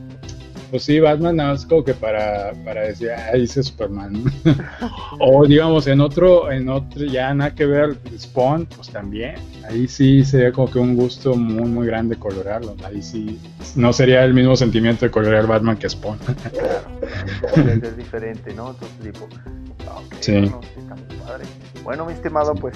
pues 0.71 0.85
sí, 0.85 1.01
Batman 1.01 1.37
nada 1.37 1.53
más 1.53 1.65
como 1.65 1.85
que 1.85 1.95
para, 1.95 2.53
para 2.65 2.83
decir, 2.83 3.11
ah, 3.11 3.33
dice 3.35 3.63
Superman. 3.63 4.25
o 5.21 5.47
digamos, 5.47 5.87
en 5.87 6.01
otro, 6.01 6.51
en 6.51 6.69
otro, 6.69 7.05
ya 7.05 7.33
nada 7.35 7.55
que 7.55 7.67
ver, 7.67 7.97
Spawn, 8.19 8.67
pues 8.67 8.91
también. 8.91 9.37
Ahí 9.69 9.89
sí 9.89 10.25
sería 10.25 10.53
como 10.53 10.71
que 10.71 10.79
un 10.79 10.97
gusto 10.97 11.35
muy, 11.35 11.69
muy 11.69 11.87
grande 11.87 12.17
colorarlo. 12.17 12.77
Ahí 12.85 13.03
sí, 13.03 13.39
no 13.77 13.93
sería 13.93 14.25
el 14.25 14.35
mismo 14.35 14.57
sentimiento 14.57 15.05
de 15.05 15.11
colorear 15.11 15.47
Batman 15.47 15.77
que 15.77 15.89
Spawn. 15.89 16.19
claro, 17.41 17.71
es 17.83 17.97
diferente, 17.97 18.53
¿no? 18.55 18.71
Entonces, 18.71 18.99
tipo, 19.01 19.29
sí. 20.21 20.33
Bueno, 20.33 20.61
está 20.77 20.95
muy 20.95 21.17
padre. 21.27 21.45
Bueno, 21.83 22.07
mi 22.07 22.13
estimado, 22.13 22.55
pues, 22.55 22.75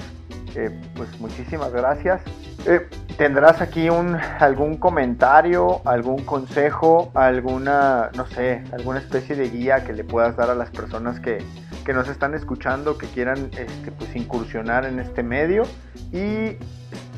eh, 0.55 0.69
pues 0.95 1.19
muchísimas 1.19 1.71
gracias. 1.71 2.21
Eh, 2.65 2.87
¿Tendrás 3.17 3.61
aquí 3.61 3.89
un, 3.89 4.15
algún 4.39 4.77
comentario, 4.77 5.81
algún 5.85 6.23
consejo, 6.23 7.11
alguna, 7.13 8.09
no 8.15 8.25
sé, 8.27 8.63
alguna 8.71 8.99
especie 8.99 9.35
de 9.35 9.49
guía 9.49 9.83
que 9.83 9.93
le 9.93 10.03
puedas 10.03 10.35
dar 10.35 10.49
a 10.49 10.55
las 10.55 10.69
personas 10.69 11.19
que, 11.19 11.43
nos 11.93 12.07
están 12.07 12.33
escuchando, 12.33 12.97
que 12.97 13.07
quieran 13.07 13.49
este, 13.57 13.91
pues, 13.91 14.15
incursionar 14.15 14.85
en 14.85 14.99
este 14.99 15.21
medio? 15.21 15.63
Y 16.11 16.57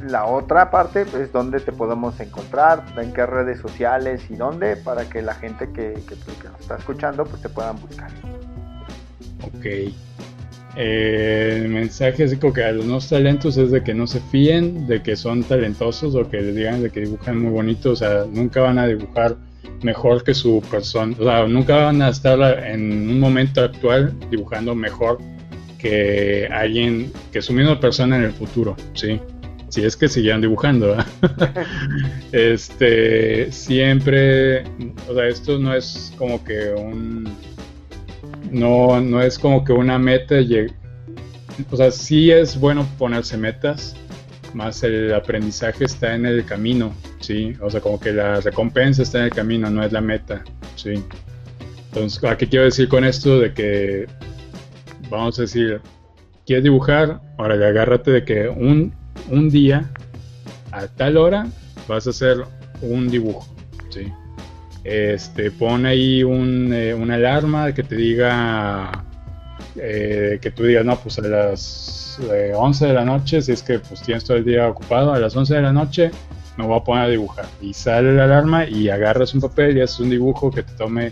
la 0.08 0.26
otra 0.26 0.72
parte 0.72 1.02
es 1.02 1.10
pues, 1.10 1.32
dónde 1.32 1.60
te 1.60 1.72
podemos 1.72 2.20
encontrar, 2.20 2.84
en 2.98 3.14
qué 3.14 3.26
redes 3.26 3.60
sociales 3.60 4.30
y 4.30 4.36
dónde, 4.36 4.76
para 4.78 5.06
que 5.06 5.22
la 5.22 5.36
gente 5.36 5.68
que, 5.68 5.94
que, 6.08 6.16
que 6.16 6.50
nos 6.50 6.60
está 6.60 6.78
escuchando 6.78 7.26
pues 7.26 7.42
te 7.42 7.50
puedan 7.50 7.80
buscar. 7.80 8.10
Ok. 9.44 9.94
Eh, 10.78 11.62
el 11.62 11.70
mensaje 11.70 12.26
así 12.26 12.36
como 12.36 12.54
que 12.54 12.64
a 12.64 12.72
los 12.72 12.86
nuevos 12.86 13.08
talentos 13.08 13.56
es 13.58 13.72
de 13.72 13.82
que 13.82 13.94
no 13.94 14.08
se 14.08 14.20
fíen 14.20 14.88
de 14.88 15.02
que 15.02 15.16
son 15.16 15.44
talentosos 15.44 16.16
o 16.16 16.30
que 16.30 16.42
les 16.42 16.56
digan 16.56 16.84
de 16.84 16.90
que 16.90 17.02
dibujan 17.02 17.42
muy 17.42 17.52
bonito, 17.52 17.92
o 17.92 17.96
sea, 17.96 18.26
nunca 18.30 18.62
van 18.62 18.78
a 18.78 18.88
dibujar 18.88 19.38
mejor 19.84 20.24
que 20.24 20.34
su 20.34 20.62
persona, 20.70 21.16
o 21.18 21.24
sea, 21.24 21.48
nunca 21.48 21.78
van 21.78 22.02
a 22.02 22.10
estar 22.10 22.40
en 22.66 23.10
un 23.10 23.20
momento 23.20 23.62
actual 23.62 24.14
dibujando 24.30 24.76
mejor 24.76 25.20
que 25.78 26.48
alguien, 26.52 27.12
que 27.32 27.42
su 27.42 27.54
misma 27.54 27.80
persona 27.80 28.18
en 28.18 28.24
el 28.24 28.32
futuro, 28.34 28.76
¿sí? 28.94 29.20
Si 29.70 29.84
es 29.84 29.96
que 29.96 30.08
siguieran 30.08 30.42
dibujando, 30.42 30.96
este, 32.32 33.52
siempre, 33.52 34.64
o 35.08 35.14
sea, 35.14 35.28
esto 35.28 35.58
no 35.58 35.74
es 35.74 36.14
como 36.18 36.44
que 36.44 36.74
un 36.74 37.30
no, 38.56 39.02
no 39.02 39.22
es 39.22 39.38
como 39.38 39.66
que 39.66 39.74
una 39.74 40.00
meta, 40.00 40.36
o 41.70 41.76
sea, 41.76 41.92
sí 41.92 42.32
es 42.32 42.58
bueno 42.58 42.88
ponerse 42.98 43.38
metas, 43.38 43.98
más 44.54 44.82
el 44.84 45.14
aprendizaje 45.14 45.84
está 45.84 46.16
en 46.16 46.26
el 46.26 46.46
camino, 46.46 46.94
¿sí? 47.20 47.54
O 47.62 47.70
sea, 47.70 47.82
como 47.82 48.00
que 48.00 48.14
la 48.14 48.40
recompensa 48.40 49.04
está 49.04 49.20
en 49.20 49.24
el 49.26 49.32
camino, 49.32 49.70
no 49.70 49.84
es 49.84 49.92
la 49.92 50.00
meta, 50.00 50.42
¿sí? 50.78 50.94
Entonces, 51.88 52.24
¿a 52.24 52.38
qué 52.38 52.48
quiero 52.48 52.64
decir 52.64 52.88
con 52.88 53.04
esto? 53.04 53.42
De 53.42 53.54
que, 53.54 54.08
vamos 55.10 55.38
a 55.38 55.42
decir, 55.42 55.82
¿quieres 56.46 56.64
dibujar? 56.64 57.20
Ahora, 57.38 57.56
agárrate 57.56 58.12
de 58.12 58.24
que 58.24 58.48
un, 58.48 58.94
un 59.30 59.50
día, 59.50 59.92
a 60.72 60.88
tal 60.88 61.18
hora, 61.18 61.46
vas 61.90 62.08
a 62.08 62.12
hacer 62.12 62.38
un 62.82 63.10
dibujo, 63.10 63.46
¿sí? 63.90 64.14
Este, 64.86 65.50
pon 65.50 65.88
ahí 65.88 66.22
eh, 66.22 66.94
una 66.94 67.16
alarma 67.16 67.74
que 67.74 67.82
te 67.82 67.96
diga, 67.96 69.04
eh, 69.76 70.38
que 70.40 70.52
tú 70.52 70.64
digas, 70.64 70.86
no, 70.86 70.96
pues 70.98 71.18
a 71.18 71.24
las 71.24 72.20
11 72.56 72.86
eh, 72.86 72.88
de 72.90 72.94
la 72.94 73.04
noche, 73.04 73.42
si 73.42 73.52
es 73.52 73.64
que 73.64 73.80
pues 73.80 74.04
tienes 74.04 74.24
todo 74.24 74.38
el 74.38 74.46
día 74.46 74.70
ocupado, 74.70 75.12
a 75.12 75.20
las 75.20 75.36
11 75.36 75.56
de 75.56 75.62
la 75.64 75.74
noche 75.74 76.12
me 76.58 76.68
voy 76.68 76.78
a 76.78 76.84
poner 76.84 77.06
a 77.06 77.08
dibujar. 77.08 77.46
Y 77.62 77.74
sale 77.74 78.14
la 78.14 78.26
alarma 78.26 78.66
y 78.66 78.90
agarras 78.90 79.34
un 79.34 79.42
papel 79.42 79.76
y 79.76 79.82
haces 79.82 80.00
un 80.02 80.12
dibujo 80.12 80.52
que 80.52 80.62
te 80.62 80.74
tome, 80.74 81.12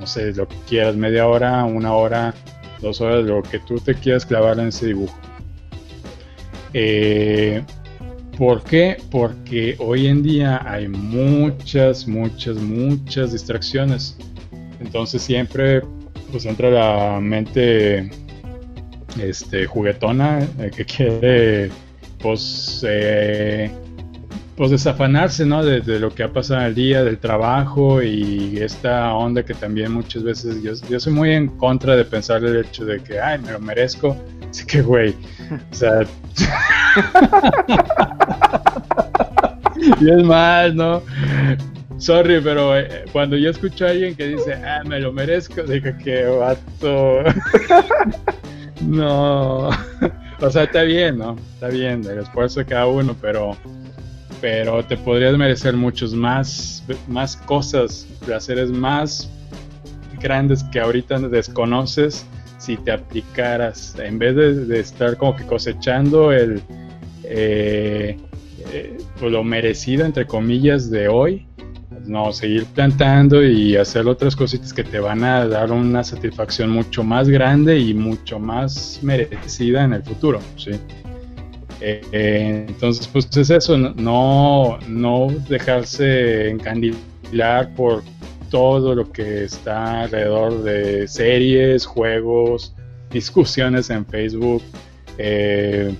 no 0.00 0.06
sé, 0.06 0.32
lo 0.32 0.48
que 0.48 0.56
quieras, 0.66 0.96
media 0.96 1.28
hora, 1.28 1.62
una 1.64 1.92
hora, 1.92 2.32
dos 2.80 3.02
horas, 3.02 3.22
lo 3.22 3.42
que 3.42 3.58
tú 3.58 3.78
te 3.80 3.94
quieras 3.94 4.24
clavar 4.24 4.58
en 4.58 4.68
ese 4.68 4.86
dibujo. 4.86 5.16
Eh, 6.72 7.62
¿Por 8.38 8.64
qué? 8.64 8.96
Porque 9.10 9.76
hoy 9.78 10.08
en 10.08 10.22
día 10.22 10.60
hay 10.68 10.88
muchas, 10.88 12.08
muchas, 12.08 12.56
muchas 12.56 13.32
distracciones. 13.32 14.16
Entonces 14.80 15.22
siempre 15.22 15.82
pues 16.32 16.46
entra 16.46 16.68
la 16.68 17.20
mente 17.20 18.10
este, 19.20 19.66
juguetona 19.66 20.42
eh, 20.58 20.70
que 20.74 20.84
quiere 20.84 21.70
pues, 22.18 22.84
eh, 22.88 23.70
pues 24.56 24.72
desafanarse 24.72 25.46
¿no? 25.46 25.64
De, 25.64 25.80
lo 26.00 26.12
que 26.12 26.24
ha 26.24 26.32
pasado 26.32 26.66
el 26.66 26.74
día, 26.74 27.04
del 27.04 27.18
trabajo 27.18 28.02
y 28.02 28.58
esta 28.58 29.14
onda 29.14 29.44
que 29.44 29.54
también 29.54 29.92
muchas 29.92 30.24
veces 30.24 30.60
yo, 30.60 30.72
yo 30.88 30.98
soy 30.98 31.12
muy 31.12 31.30
en 31.32 31.46
contra 31.48 31.94
de 31.94 32.04
pensar 32.04 32.42
el 32.42 32.56
hecho 32.56 32.84
de 32.84 33.00
que, 33.00 33.20
ay, 33.20 33.38
me 33.38 33.52
lo 33.52 33.60
merezco. 33.60 34.16
Así 34.50 34.66
que, 34.66 34.82
güey, 34.82 35.14
o 35.70 35.74
sea... 35.74 36.04
y 40.00 40.10
es 40.10 40.24
más, 40.24 40.74
¿no? 40.74 41.02
Sorry, 41.98 42.40
pero 42.40 42.76
eh, 42.76 43.04
cuando 43.12 43.36
yo 43.36 43.50
escucho 43.50 43.86
a 43.86 43.90
alguien 43.90 44.14
que 44.14 44.28
dice, 44.28 44.54
ah, 44.54 44.82
me 44.84 45.00
lo 45.00 45.12
merezco, 45.12 45.62
digo 45.62 45.90
que 46.02 46.24
vato. 46.24 47.22
no. 48.82 49.68
o 50.40 50.50
sea, 50.50 50.64
está 50.64 50.82
bien, 50.82 51.18
¿no? 51.18 51.36
Está 51.54 51.68
bien, 51.68 52.04
el 52.04 52.18
esfuerzo 52.18 52.60
de 52.60 52.66
cada 52.66 52.86
uno, 52.86 53.16
pero 53.20 53.56
pero 54.44 54.84
te 54.84 54.98
podrías 54.98 55.38
merecer 55.38 55.74
muchos 55.74 56.12
más, 56.12 56.84
más 57.08 57.34
cosas, 57.34 58.06
placeres 58.26 58.70
más 58.70 59.30
grandes 60.20 60.62
que 60.64 60.80
ahorita 60.80 61.18
desconoces 61.20 62.26
si 62.58 62.76
te 62.76 62.92
aplicaras, 62.92 63.98
en 63.98 64.18
vez 64.18 64.36
de, 64.36 64.78
estar 64.78 65.16
como 65.16 65.34
que 65.34 65.44
cosechando 65.44 66.30
el 66.30 66.60
eh, 67.24 68.16
eh, 68.72 68.98
pues 69.18 69.32
lo 69.32 69.44
merecido, 69.44 70.04
entre 70.04 70.26
comillas, 70.26 70.90
de 70.90 71.08
hoy, 71.08 71.46
no, 72.06 72.32
seguir 72.32 72.66
plantando 72.66 73.42
y 73.42 73.76
hacer 73.76 74.06
otras 74.06 74.36
cositas 74.36 74.72
que 74.72 74.84
te 74.84 74.98
van 74.98 75.24
a 75.24 75.46
dar 75.46 75.72
una 75.72 76.04
satisfacción 76.04 76.70
mucho 76.70 77.02
más 77.02 77.28
grande 77.28 77.78
y 77.78 77.94
mucho 77.94 78.38
más 78.38 79.00
merecida 79.02 79.84
en 79.84 79.94
el 79.94 80.02
futuro, 80.02 80.40
¿sí? 80.56 80.72
Eh, 81.80 82.64
entonces, 82.68 83.06
pues 83.08 83.28
es 83.36 83.50
eso, 83.50 83.76
no, 83.76 84.78
no 84.88 85.28
dejarse 85.48 86.48
encandilar 86.48 87.74
por 87.74 88.02
todo 88.50 88.94
lo 88.94 89.10
que 89.10 89.44
está 89.44 90.02
alrededor 90.02 90.62
de 90.62 91.08
series, 91.08 91.84
juegos, 91.84 92.74
discusiones 93.10 93.90
en 93.90 94.06
Facebook, 94.06 94.62
eh, 95.18 95.94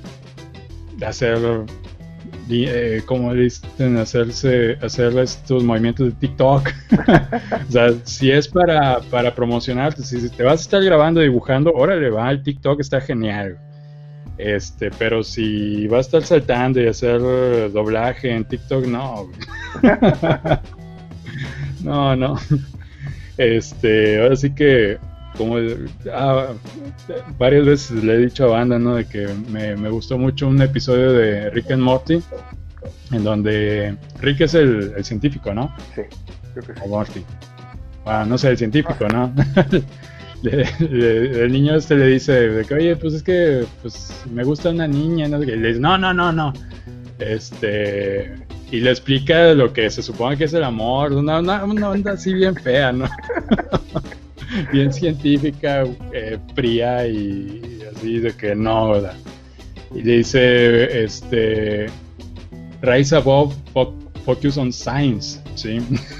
hacer 1.04 1.66
eh, 2.50 3.02
como 3.06 3.32
dicen, 3.32 3.96
hacerse, 3.96 4.76
hacer 4.82 5.16
estos 5.18 5.64
movimientos 5.64 6.06
de 6.06 6.12
TikTok. 6.12 6.68
o 7.68 7.72
sea, 7.72 7.92
si 8.04 8.30
es 8.30 8.48
para, 8.48 9.00
para 9.10 9.34
promocionarte, 9.34 10.02
si 10.02 10.28
te 10.30 10.42
vas 10.42 10.60
a 10.60 10.62
estar 10.62 10.84
grabando, 10.84 11.20
dibujando, 11.20 11.72
órale, 11.72 12.10
va, 12.10 12.30
el 12.30 12.42
TikTok 12.42 12.80
está 12.80 13.00
genial. 13.00 13.58
Este, 14.36 14.90
pero 14.98 15.22
si 15.22 15.86
vas 15.86 15.98
a 15.98 16.18
estar 16.18 16.22
saltando 16.24 16.80
y 16.80 16.88
hacer 16.88 17.20
doblaje 17.72 18.30
en 18.30 18.44
TikTok, 18.44 18.86
no. 18.86 19.30
no, 21.82 22.16
no. 22.16 22.36
Este, 23.38 24.20
ahora 24.20 24.36
sí 24.36 24.54
que 24.54 24.98
como 25.36 25.56
ah, 26.12 26.48
varias 27.38 27.66
veces 27.66 28.04
le 28.04 28.14
he 28.14 28.18
dicho 28.18 28.44
a 28.44 28.58
banda, 28.58 28.78
¿no? 28.78 28.96
De 28.96 29.04
que 29.04 29.28
me, 29.50 29.74
gustó 29.90 30.18
mucho 30.18 30.48
un 30.48 30.60
episodio 30.62 31.12
de 31.12 31.50
Rick 31.50 31.70
and 31.70 31.82
Morty, 31.82 32.22
en 33.12 33.24
donde 33.24 33.96
Rick 34.20 34.42
es 34.42 34.54
el, 34.54 35.04
científico, 35.04 35.52
¿no? 35.52 35.74
Sí, 35.94 36.02
creo 36.52 36.66
que 36.66 36.74
sí. 36.74 36.80
O 36.84 36.88
Morty. 36.88 37.24
Ah, 38.06 38.24
no 38.26 38.36
sé, 38.38 38.50
el 38.50 38.58
científico, 38.58 39.08
¿no? 39.08 39.32
el 40.44 41.52
niño 41.52 41.74
este 41.74 41.96
le 41.96 42.06
dice 42.06 42.32
de 42.32 42.64
que, 42.64 42.74
oye, 42.74 42.96
pues 42.96 43.14
es 43.14 43.22
que 43.22 43.64
pues 43.82 44.22
me 44.30 44.44
gusta 44.44 44.70
una 44.70 44.86
niña, 44.86 45.28
¿no? 45.28 45.42
Y 45.42 45.46
le 45.46 45.68
dice, 45.68 45.80
no, 45.80 45.96
no, 45.98 46.12
no, 46.12 46.32
no. 46.32 46.52
Este, 47.18 48.34
y 48.70 48.80
le 48.80 48.90
explica 48.90 49.54
lo 49.54 49.72
que 49.72 49.88
se 49.90 50.02
supone 50.02 50.36
que 50.36 50.44
es 50.44 50.52
el 50.52 50.64
amor, 50.64 51.12
una, 51.12 51.38
una, 51.38 51.64
una 51.64 51.90
onda 51.90 52.12
así 52.12 52.34
bien 52.34 52.54
fea, 52.54 52.92
¿no? 52.92 53.06
bien 54.72 54.92
científica, 54.92 55.84
eh, 56.12 56.38
fría 56.54 57.06
y, 57.06 57.80
así 57.94 58.18
de 58.18 58.32
que 58.36 58.54
no, 58.54 58.90
¿verdad? 58.90 59.14
Y 59.94 60.02
dice, 60.02 61.04
este, 61.04 61.86
rise 62.82 63.16
above, 63.16 63.54
focus 64.24 64.56
on 64.56 64.72
science, 64.72 65.40
¿sí? 65.54 65.78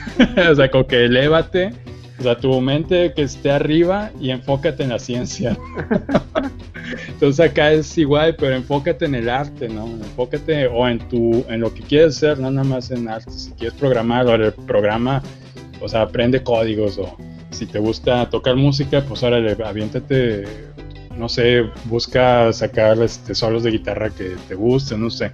o 0.51 0.55
sea, 0.55 0.71
como 0.71 0.87
que 0.87 1.05
elévate, 1.05 1.73
o 2.19 2.23
sea, 2.23 2.37
tu 2.37 2.61
mente 2.61 3.13
que 3.15 3.23
esté 3.23 3.51
arriba 3.51 4.11
y 4.21 4.31
enfócate 4.31 4.85
en 4.85 4.91
la 4.91 4.99
ciencia. 4.99 5.57
Entonces 7.09 7.51
acá 7.51 7.73
es 7.73 7.97
igual, 7.99 8.37
pero 8.39 8.55
enfócate 8.55 9.07
en 9.07 9.15
el 9.15 9.29
arte, 9.29 9.69
¿no? 9.69 9.87
Enfócate 9.87 10.67
o 10.67 10.87
en 10.87 10.99
tu, 11.09 11.45
en 11.49 11.61
lo 11.61 11.73
que 11.73 11.83
quieres 11.83 12.17
hacer, 12.17 12.39
no 12.39 12.51
nada 12.51 12.67
más 12.67 12.91
en 12.91 13.09
arte. 13.09 13.31
Si 13.31 13.51
quieres 13.53 13.77
programar, 13.79 14.27
o 14.27 14.35
el 14.35 14.53
programa, 14.53 15.23
o 15.81 15.89
sea, 15.89 16.03
aprende 16.03 16.43
códigos 16.43 16.99
o 16.99 17.17
si 17.55 17.67
te 17.67 17.79
gusta 17.79 18.29
tocar 18.29 18.57
música, 18.57 19.03
pues 19.03 19.23
ahora 19.23 19.39
aviéntate, 19.67 20.45
no 21.17 21.29
sé, 21.29 21.63
busca 21.87 22.53
sacar 22.53 23.01
este, 23.03 23.35
solos 23.35 23.63
de 23.63 23.71
guitarra 23.71 24.11
que 24.11 24.37
te 24.49 24.55
gusten, 24.55 25.01
no 25.01 25.11
sé. 25.11 25.31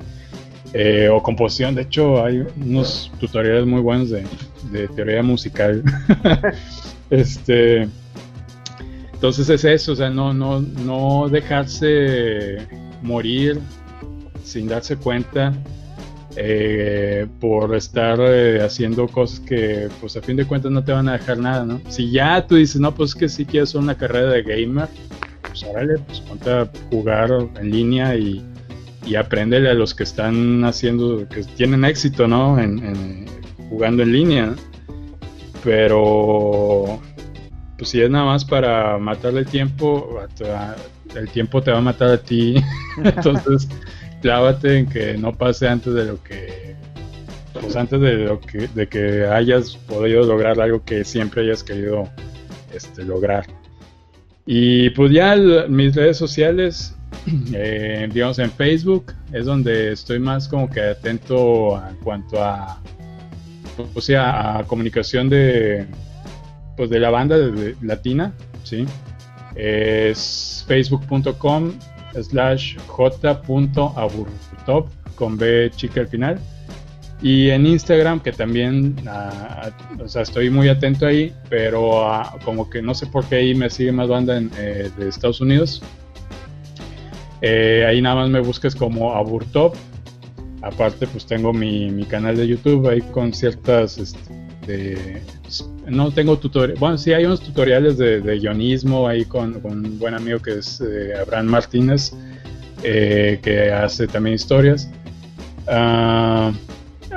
Eh, 0.72 1.08
o 1.08 1.20
composición, 1.20 1.74
de 1.74 1.82
hecho 1.82 2.24
hay 2.24 2.44
unos 2.56 3.10
tutoriales 3.18 3.66
muy 3.66 3.80
buenos 3.80 4.10
de, 4.10 4.24
teoría 4.94 5.22
musical. 5.22 5.82
este, 7.10 7.88
entonces 9.12 9.48
es 9.48 9.64
eso, 9.64 9.92
o 9.92 9.96
sea, 9.96 10.10
no, 10.10 10.32
no, 10.32 10.60
no 10.60 11.28
dejarse 11.28 12.58
morir 13.02 13.58
sin 14.44 14.68
darse 14.68 14.96
cuenta 14.96 15.52
eh, 16.36 17.26
por 17.40 17.74
estar 17.74 18.18
eh, 18.20 18.62
haciendo 18.62 19.08
cosas 19.08 19.40
que 19.40 19.88
pues 20.00 20.16
a 20.16 20.22
fin 20.22 20.36
de 20.36 20.44
cuentas 20.44 20.70
no 20.70 20.84
te 20.84 20.92
van 20.92 21.08
a 21.08 21.12
dejar 21.14 21.38
nada, 21.38 21.64
¿no? 21.64 21.80
Si 21.88 22.10
ya 22.10 22.46
tú 22.46 22.56
dices, 22.56 22.80
no, 22.80 22.94
pues 22.94 23.14
que 23.14 23.28
si 23.28 23.44
quieres 23.44 23.74
una 23.74 23.96
carrera 23.96 24.30
de 24.30 24.42
gamer, 24.42 24.88
pues 25.42 25.64
órale, 25.64 25.98
pues 25.98 26.20
ponte 26.20 26.50
a 26.50 26.70
jugar 26.90 27.30
en 27.60 27.70
línea 27.70 28.14
y, 28.14 28.44
y 29.04 29.16
apréndele 29.16 29.70
a 29.70 29.74
los 29.74 29.94
que 29.94 30.04
están 30.04 30.64
haciendo, 30.64 31.28
que 31.28 31.42
tienen 31.42 31.84
éxito, 31.84 32.28
¿no? 32.28 32.58
En, 32.58 33.26
jugando 33.68 34.02
en 34.02 34.12
línea. 34.12 34.54
Pero 35.64 37.00
pues 37.76 37.90
si 37.90 38.00
es 38.00 38.10
nada 38.10 38.24
más 38.24 38.44
para 38.44 38.98
matarle 38.98 39.44
tiempo, 39.44 40.20
el 41.14 41.28
tiempo 41.30 41.62
te 41.62 41.70
va 41.70 41.78
a 41.78 41.82
matar 41.82 42.10
a 42.10 42.18
ti. 42.18 42.56
Entonces 43.04 43.68
clávate 44.20 44.78
en 44.78 44.88
que 44.88 45.16
no 45.16 45.32
pase 45.36 45.68
antes 45.68 45.94
de 45.94 46.04
lo 46.04 46.22
que 46.22 46.76
pues 47.52 47.74
antes 47.76 48.00
de 48.00 48.12
lo 48.16 48.40
que 48.40 48.68
de 48.68 48.88
que 48.88 49.26
hayas 49.26 49.76
podido 49.76 50.24
lograr 50.24 50.60
algo 50.60 50.84
que 50.84 51.04
siempre 51.04 51.42
hayas 51.42 51.64
querido 51.64 52.08
este, 52.72 53.04
lograr. 53.04 53.46
Y 54.46 54.90
pues 54.90 55.12
ya 55.12 55.36
mis 55.68 55.94
redes 55.94 56.16
sociales 56.16 56.94
eh, 57.54 58.08
digamos 58.12 58.38
en 58.38 58.50
Facebook 58.50 59.12
es 59.32 59.46
donde 59.46 59.92
estoy 59.92 60.18
más 60.18 60.48
como 60.48 60.68
que 60.70 60.80
atento 60.80 61.82
en 61.88 61.96
cuanto 61.96 62.42
a 62.42 62.80
o 63.94 64.00
sea 64.00 64.58
a 64.58 64.64
comunicación 64.64 65.28
de 65.28 65.86
pues 66.76 66.90
de 66.90 67.00
la 67.00 67.10
banda 67.10 67.36
latina 67.82 68.32
sí 68.64 68.86
es 69.54 70.64
facebook.com 70.66 71.72
slash 72.14 72.76
j.aburtop 72.86 74.88
con 75.14 75.36
B 75.36 75.70
chica 75.74 76.00
al 76.00 76.08
final. 76.08 76.40
Y 77.22 77.50
en 77.50 77.66
Instagram, 77.66 78.20
que 78.20 78.32
también, 78.32 78.96
ah, 79.06 79.70
o 80.02 80.08
sea, 80.08 80.22
estoy 80.22 80.48
muy 80.48 80.68
atento 80.68 81.06
ahí, 81.06 81.34
pero 81.50 82.06
ah, 82.06 82.38
como 82.44 82.70
que 82.70 82.80
no 82.80 82.94
sé 82.94 83.06
por 83.06 83.26
qué 83.26 83.36
ahí 83.36 83.54
me 83.54 83.68
sigue 83.68 83.92
más 83.92 84.08
banda 84.08 84.40
eh, 84.56 84.90
de 84.96 85.08
Estados 85.08 85.42
Unidos. 85.42 85.82
Eh, 87.42 87.84
ahí 87.86 88.00
nada 88.00 88.16
más 88.16 88.30
me 88.30 88.40
busques 88.40 88.74
como 88.74 89.14
Aburtop. 89.14 89.74
Aparte, 90.62 91.06
pues 91.06 91.26
tengo 91.26 91.52
mi, 91.52 91.90
mi 91.90 92.04
canal 92.04 92.36
de 92.36 92.46
YouTube 92.46 92.88
ahí 92.88 93.02
con 93.12 93.34
ciertas 93.34 93.98
este, 93.98 95.22
no 95.86 96.10
tengo 96.10 96.38
tutoriales, 96.38 96.78
bueno, 96.78 96.98
sí 96.98 97.12
hay 97.12 97.24
unos 97.24 97.40
tutoriales 97.40 97.98
de, 97.98 98.20
guionismo 98.20 99.08
ahí 99.08 99.24
con, 99.24 99.60
un 99.64 99.98
buen 99.98 100.14
amigo 100.14 100.38
que 100.38 100.58
es 100.58 100.80
eh, 100.80 101.12
Abraham 101.20 101.46
Martínez, 101.46 102.12
eh, 102.82 103.38
que 103.42 103.72
hace 103.72 104.06
también 104.06 104.34
historias. 104.34 104.88
Ah, 105.66 106.52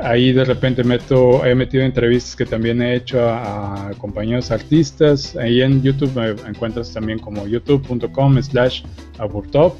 ahí 0.01 0.31
de 0.31 0.43
repente 0.45 0.83
meto, 0.83 1.45
he 1.45 1.55
metido 1.55 1.83
entrevistas 1.83 2.35
que 2.35 2.45
también 2.45 2.81
he 2.81 2.95
hecho 2.95 3.21
a, 3.23 3.89
a 3.89 3.93
compañeros 3.93 4.51
artistas. 4.51 5.35
Ahí 5.35 5.61
en 5.61 5.81
YouTube 5.81 6.11
me 6.15 6.49
encuentras 6.49 6.91
también 6.93 7.19
como 7.19 7.47
youtube.com 7.47 8.41
slash 8.41 8.83
aburtop. 9.17 9.75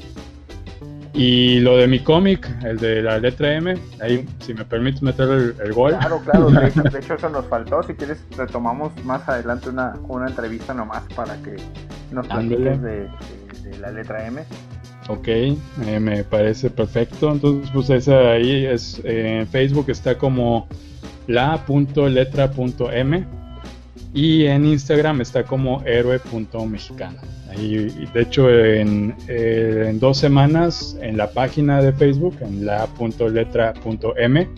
Y 1.14 1.60
lo 1.60 1.76
de 1.76 1.86
mi 1.86 2.00
cómic, 2.00 2.50
el 2.64 2.76
de 2.78 3.00
la 3.00 3.18
letra 3.18 3.54
M, 3.54 3.76
ahí 4.00 4.26
si 4.40 4.52
me 4.52 4.64
permites 4.64 5.00
meter 5.00 5.54
el, 5.62 5.72
gol. 5.72 5.96
Claro, 5.96 6.20
claro, 6.24 6.50
de 6.50 6.98
hecho, 6.98 7.14
eso 7.14 7.28
nos 7.28 7.46
faltó. 7.46 7.84
Si 7.84 7.94
quieres 7.94 8.18
retomamos 8.36 8.92
más 9.04 9.28
adelante 9.28 9.68
una, 9.68 9.94
una 10.08 10.26
entrevista 10.26 10.74
nomás 10.74 11.04
para 11.14 11.36
que 11.42 11.54
nos 12.10 12.26
platiques 12.26 12.82
de, 12.82 13.08
la 13.80 13.92
letra 13.92 14.26
M. 14.26 14.42
Ok, 15.08 15.28
eh, 15.28 15.56
me 16.00 16.24
parece 16.24 16.68
perfecto. 16.68 17.30
Entonces, 17.30 17.70
pues 17.72 17.90
esa 17.90 18.32
ahí 18.32 18.66
es 18.66 19.00
eh, 19.04 19.38
en 19.40 19.46
Facebook 19.46 19.90
está 19.90 20.18
como 20.18 20.66
la.letra.m 21.28 22.24
y 24.14 24.46
en 24.46 24.64
Instagram 24.64 25.20
está 25.20 25.42
como 25.42 25.82
héroe.mexicano. 25.84 27.18
Y, 27.58 27.76
de 27.76 28.22
hecho, 28.22 28.48
en, 28.48 29.14
eh, 29.28 29.88
en, 29.90 29.98
dos 29.98 30.18
semanas 30.18 30.96
en 31.02 31.16
la 31.16 31.30
página 31.30 31.82
de 31.82 31.92
Facebook, 31.92 32.36
en 32.40 32.64
la.letra.m, 32.64 34.48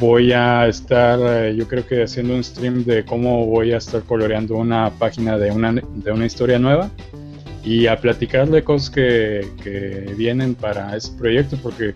voy 0.00 0.32
a 0.32 0.66
estar, 0.68 1.18
eh, 1.22 1.54
yo 1.54 1.68
creo 1.68 1.86
que 1.86 2.02
haciendo 2.02 2.34
un 2.34 2.42
stream 2.42 2.84
de 2.84 3.04
cómo 3.04 3.46
voy 3.46 3.72
a 3.72 3.76
estar 3.76 4.02
coloreando 4.02 4.56
una 4.56 4.90
página 4.98 5.38
de 5.38 5.50
una, 5.50 5.72
de 5.72 6.12
una 6.12 6.26
historia 6.26 6.58
nueva 6.58 6.90
y 7.64 7.86
a 7.86 7.96
platicar 7.96 8.48
de 8.48 8.64
cosas 8.64 8.90
que, 8.90 9.46
que 9.62 10.14
vienen 10.16 10.54
para 10.54 10.96
ese 10.96 11.12
proyecto, 11.12 11.58
porque 11.62 11.94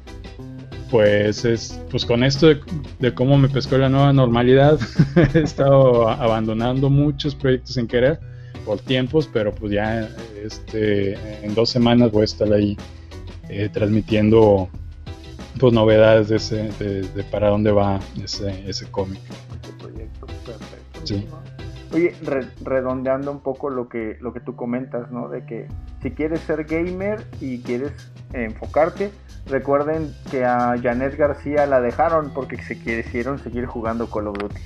pues 0.91 1.45
es 1.45 1.81
pues 1.91 2.05
con 2.05 2.23
esto 2.23 2.47
de, 2.47 2.61
de, 2.99 3.15
cómo 3.15 3.37
me 3.37 3.49
pescó 3.49 3.77
la 3.77 3.89
nueva 3.89 4.13
normalidad 4.13 4.79
he 5.35 5.41
estado 5.41 6.09
abandonando 6.09 6.91
muchos 6.91 7.35
proyectos 7.35 7.75
sin 7.75 7.87
querer 7.87 8.21
por 8.67 8.81
tiempos, 8.81 9.31
pero 9.33 9.55
pues 9.55 9.73
ya 9.73 10.11
este, 10.45 11.15
en 11.45 11.55
dos 11.55 11.71
semanas 11.71 12.11
voy 12.11 12.23
a 12.23 12.25
estar 12.25 12.53
ahí 12.53 12.77
eh, 13.49 13.71
transmitiendo 13.73 14.69
pues 15.59 15.73
novedades 15.73 16.29
de 16.29 16.37
ese, 16.37 16.69
de, 16.79 17.25
para 17.31 17.49
dónde 17.49 17.71
va 17.71 18.01
ese, 18.23 18.69
ese 18.69 18.87
cómic. 18.87 19.21
Este 19.55 19.73
proyecto, 19.79 20.27
perfecto. 20.45 21.46
Oye, 21.93 22.15
redondeando 22.65 23.31
un 23.31 23.41
poco 23.41 23.71
lo 23.71 23.89
que, 23.89 24.17
lo 24.21 24.33
que 24.33 24.41
tú 24.41 24.57
comentas, 24.57 25.11
¿no? 25.11 25.29
De 25.29 25.45
que 25.45 25.69
si 26.03 26.11
quieres 26.11 26.41
ser 26.41 26.65
gamer 26.65 27.25
y 27.41 27.61
quieres 27.61 27.93
enfocarte, 28.33 29.13
recuerden 29.47 30.13
que 30.31 30.45
a 30.45 30.75
Janet 30.83 31.17
García 31.17 31.67
la 31.67 31.81
dejaron 31.81 32.33
porque 32.35 32.61
se 32.63 32.79
quisieron 32.79 33.39
seguir 33.39 33.67
jugando 33.67 34.11
Call 34.11 34.29
of 34.29 34.39
Duty. 34.39 34.61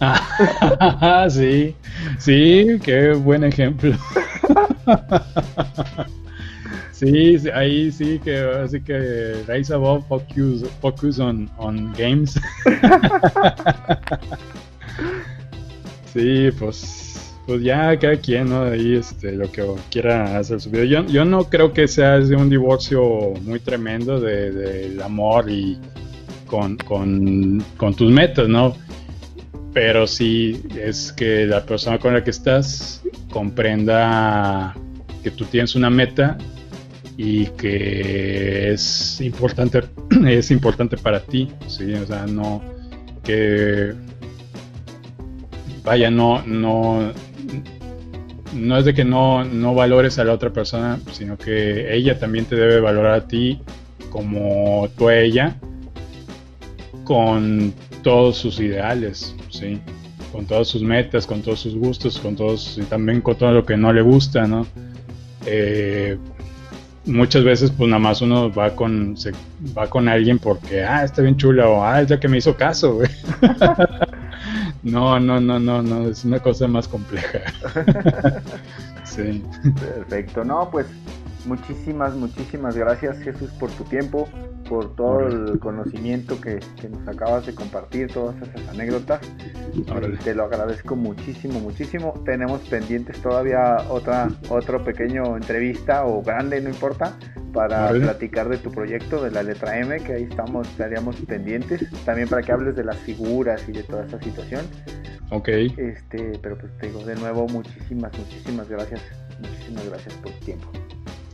sí, 1.30 1.76
sí, 2.18 2.78
qué 2.82 3.12
buen 3.12 3.44
ejemplo. 3.44 3.92
sí, 6.92 7.36
ahí 7.54 7.90
sí 7.90 8.20
que 8.20 8.38
así 8.38 8.80
que 8.80 9.42
Rise 9.46 9.74
Above 9.74 10.06
focus, 10.06 10.64
focus 10.80 11.18
on, 11.18 11.50
on 11.56 11.92
games. 11.94 12.38
sí, 16.12 16.50
pues, 16.58 17.34
pues 17.46 17.62
ya 17.62 17.98
cada 17.98 18.16
quien, 18.16 18.50
¿no? 18.50 18.62
Ahí 18.62 18.96
este, 18.96 19.32
lo 19.32 19.50
que 19.50 19.64
quiera 19.90 20.38
hacer 20.38 20.60
su 20.60 20.70
vida. 20.70 20.84
Yo, 20.84 21.06
yo 21.06 21.24
no 21.24 21.44
creo 21.44 21.72
que 21.72 21.88
sea 21.88 22.18
de 22.18 22.36
un 22.36 22.50
divorcio 22.50 23.34
muy 23.42 23.60
tremendo 23.60 24.20
del 24.20 24.96
de, 24.96 25.02
amor 25.02 25.50
y 25.50 25.78
con, 26.46 26.76
con, 26.76 27.62
con 27.76 27.94
tus 27.94 28.10
metas, 28.10 28.48
¿no? 28.48 28.74
pero 29.72 30.06
sí 30.06 30.60
es 30.76 31.12
que 31.12 31.46
la 31.46 31.64
persona 31.64 31.98
con 31.98 32.14
la 32.14 32.24
que 32.24 32.30
estás 32.30 33.02
comprenda 33.30 34.74
que 35.22 35.30
tú 35.30 35.44
tienes 35.44 35.76
una 35.76 35.88
meta 35.88 36.36
y 37.16 37.46
que 37.46 38.72
es 38.72 39.20
importante 39.20 39.82
es 40.26 40.50
importante 40.50 40.96
para 40.96 41.20
ti 41.20 41.48
sí 41.66 41.92
o 41.94 42.06
sea 42.06 42.26
no 42.26 42.60
que 43.22 43.92
vaya 45.88 46.10
no 46.10 46.42
no 46.46 47.12
no 48.54 48.78
es 48.78 48.84
de 48.84 48.94
que 48.94 49.04
no, 49.04 49.44
no 49.44 49.74
valores 49.74 50.18
a 50.18 50.24
la 50.24 50.34
otra 50.34 50.50
persona 50.52 50.98
sino 51.12 51.38
que 51.38 51.94
ella 51.94 52.18
también 52.18 52.44
te 52.44 52.56
debe 52.56 52.80
valorar 52.80 53.14
a 53.14 53.26
ti 53.26 53.60
como 54.10 54.88
tú 54.98 55.08
a 55.08 55.16
ella 55.16 55.56
con 57.04 57.72
todos 58.02 58.36
sus 58.36 58.60
ideales 58.60 59.34
¿sí? 59.50 59.80
Con 60.30 60.44
todas 60.44 60.68
sus 60.68 60.82
metas, 60.82 61.26
con 61.26 61.40
todos 61.40 61.60
sus 61.60 61.74
gustos, 61.74 62.18
con 62.18 62.36
todos, 62.36 62.76
y 62.76 62.82
también 62.82 63.22
con 63.22 63.36
todo 63.36 63.50
lo 63.50 63.64
que 63.64 63.78
no 63.78 63.94
le 63.94 64.02
gusta, 64.02 64.46
¿no? 64.46 64.66
Eh, 65.46 66.18
muchas 67.06 67.42
veces 67.42 67.70
pues 67.70 67.88
nada 67.88 68.00
más 68.00 68.20
uno 68.20 68.52
va 68.52 68.76
con 68.76 69.16
se, 69.16 69.32
va 69.76 69.88
con 69.88 70.08
alguien 70.08 70.38
porque 70.38 70.84
ah 70.84 71.04
está 71.04 71.22
bien 71.22 71.36
chula 71.36 71.66
o 71.68 71.82
ah 71.82 72.02
es 72.02 72.10
la 72.10 72.20
que 72.20 72.28
me 72.28 72.36
hizo 72.36 72.54
caso 72.54 72.98
no 74.82 75.18
no 75.18 75.40
no 75.40 75.58
no 75.58 75.82
no 75.82 76.08
es 76.08 76.24
una 76.24 76.40
cosa 76.40 76.68
más 76.68 76.88
compleja. 76.88 77.40
Sí. 79.04 79.42
Perfecto. 79.80 80.44
No 80.44 80.68
pues 80.70 80.86
muchísimas 81.48 82.14
muchísimas 82.14 82.76
gracias 82.76 83.18
Jesús 83.18 83.50
por 83.58 83.70
tu 83.70 83.84
tiempo 83.84 84.28
por 84.68 84.94
todo 84.94 85.26
el 85.26 85.58
conocimiento 85.58 86.40
que, 86.40 86.60
nos 86.88 87.08
acabas 87.08 87.46
de 87.46 87.54
compartir, 87.54 88.08
todas 88.12 88.36
esas 88.36 88.68
anécdotas. 88.68 89.20
Te 90.22 90.34
lo 90.34 90.44
agradezco 90.44 90.94
muchísimo, 90.94 91.60
muchísimo. 91.60 92.14
Tenemos 92.24 92.60
pendientes 92.68 93.20
todavía 93.22 93.76
otra 93.88 94.28
otro 94.48 94.84
pequeño 94.84 95.36
entrevista 95.36 96.04
o 96.04 96.22
grande, 96.22 96.60
no 96.60 96.68
importa, 96.68 97.16
para 97.52 97.88
platicar 97.90 98.48
de 98.48 98.58
tu 98.58 98.70
proyecto 98.70 99.22
de 99.22 99.30
la 99.30 99.42
letra 99.42 99.78
M, 99.78 99.98
que 100.00 100.12
ahí 100.14 100.22
estamos, 100.24 100.68
estaríamos 100.68 101.16
pendientes. 101.22 101.84
También 102.04 102.28
para 102.28 102.42
que 102.42 102.52
hables 102.52 102.76
de 102.76 102.84
las 102.84 102.98
figuras 102.98 103.66
y 103.68 103.72
de 103.72 103.82
toda 103.82 104.04
esta 104.04 104.20
situación. 104.20 104.66
Ok. 105.30 105.48
Este, 105.48 106.38
pero 106.42 106.58
pues 106.58 106.76
te 106.78 106.88
digo 106.88 107.00
de 107.04 107.14
nuevo 107.16 107.46
muchísimas, 107.48 108.16
muchísimas 108.18 108.68
gracias. 108.68 109.00
Muchísimas 109.40 109.88
gracias 109.88 110.14
por 110.14 110.32
tu 110.32 110.44
tiempo. 110.44 110.70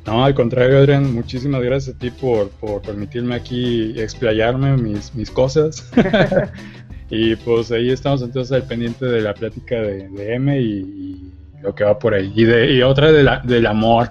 No, 0.07 0.23
al 0.23 0.35
contrario, 0.35 0.79
Adrián, 0.79 1.15
muchísimas 1.15 1.63
gracias 1.63 1.97
a 1.97 1.99
ti 1.99 2.11
por, 2.11 2.51
permitirme 2.83 3.35
aquí 3.35 3.95
explayarme 3.99 4.77
mis, 4.77 5.15
mis 5.15 5.31
cosas. 5.31 5.91
y 7.11 7.37
pues 7.37 7.71
ahí 7.73 7.91
estamos 7.91 8.21
entonces 8.23 8.53
al 8.53 8.67
pendiente 8.67 9.07
de 9.07 9.23
la 9.23 9.33
plática 9.33 9.77
de, 9.77 10.35
M 10.35 10.61
y, 10.61 11.33
lo 11.63 11.75
que 11.75 11.85
va 11.85 11.99
por 11.99 12.13
ahí. 12.13 12.31
Y, 12.37 12.45
de, 12.45 12.73
y 12.75 12.83
otra 12.83 13.11
de 13.11 13.23
la, 13.23 13.41
del 13.41 13.67
amor. 13.67 14.11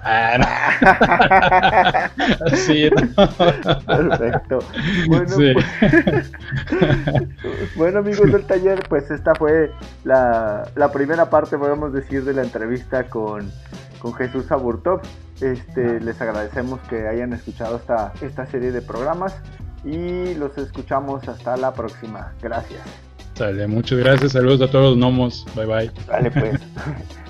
sí, 2.56 2.90
Perfecto. 3.86 4.58
Bueno, 5.06 5.36
pues, 5.36 5.56
bueno, 7.76 8.00
amigos 8.00 8.32
del 8.32 8.44
taller, 8.44 8.82
pues 8.88 9.08
esta 9.12 9.36
fue 9.36 9.70
la, 10.02 10.68
la 10.74 10.90
primera 10.90 11.30
parte, 11.30 11.56
podemos 11.56 11.92
decir, 11.92 12.24
de 12.24 12.34
la 12.34 12.42
entrevista 12.42 13.04
con, 13.04 13.52
con 14.00 14.12
Jesús 14.14 14.50
Aburtov. 14.50 15.02
Este, 15.40 16.00
les 16.00 16.20
agradecemos 16.20 16.80
que 16.88 17.08
hayan 17.08 17.32
escuchado 17.32 17.76
esta, 17.76 18.12
esta 18.20 18.46
serie 18.46 18.70
de 18.70 18.80
programas 18.82 19.34
y 19.84 20.34
los 20.34 20.56
escuchamos 20.58 21.28
hasta 21.28 21.56
la 21.56 21.74
próxima. 21.74 22.32
Gracias. 22.40 22.82
Dale, 23.36 23.66
muchas 23.66 23.98
gracias. 23.98 24.32
Saludos 24.32 24.68
a 24.68 24.70
todos 24.70 24.90
los 24.90 24.96
gnomos. 24.96 25.44
Bye 25.54 25.66
bye. 25.66 25.90
Dale 26.06 26.30
pues. 26.30 26.60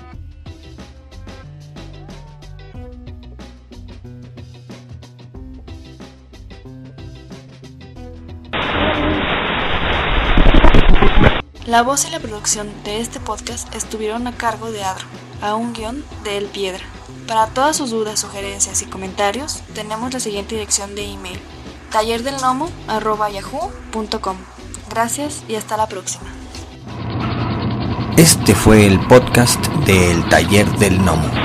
La 11.67 11.81
voz 11.81 12.05
y 12.07 12.11
la 12.11 12.19
producción 12.19 12.69
de 12.83 13.01
este 13.01 13.19
podcast 13.19 13.73
estuvieron 13.73 14.27
a 14.27 14.37
cargo 14.37 14.71
de 14.71 14.83
Adro, 14.83 15.07
a 15.41 15.55
un 15.55 15.73
guion 15.73 16.05
de 16.23 16.37
El 16.37 16.45
Piedra. 16.45 16.83
Para 17.27 17.47
todas 17.47 17.75
sus 17.75 17.89
dudas, 17.91 18.19
sugerencias 18.19 18.81
y 18.81 18.85
comentarios, 18.85 19.61
tenemos 19.73 20.13
la 20.13 20.19
siguiente 20.19 20.55
dirección 20.55 20.95
de 20.95 21.05
email: 21.05 21.39
tallerdelnomo.yahoo.com. 21.91 24.37
Gracias 24.89 25.43
y 25.47 25.55
hasta 25.55 25.77
la 25.77 25.87
próxima. 25.87 26.25
Este 28.17 28.55
fue 28.55 28.87
el 28.87 28.99
podcast 29.07 29.63
del 29.85 30.27
Taller 30.29 30.67
del 30.77 31.03
Nomo. 31.03 31.44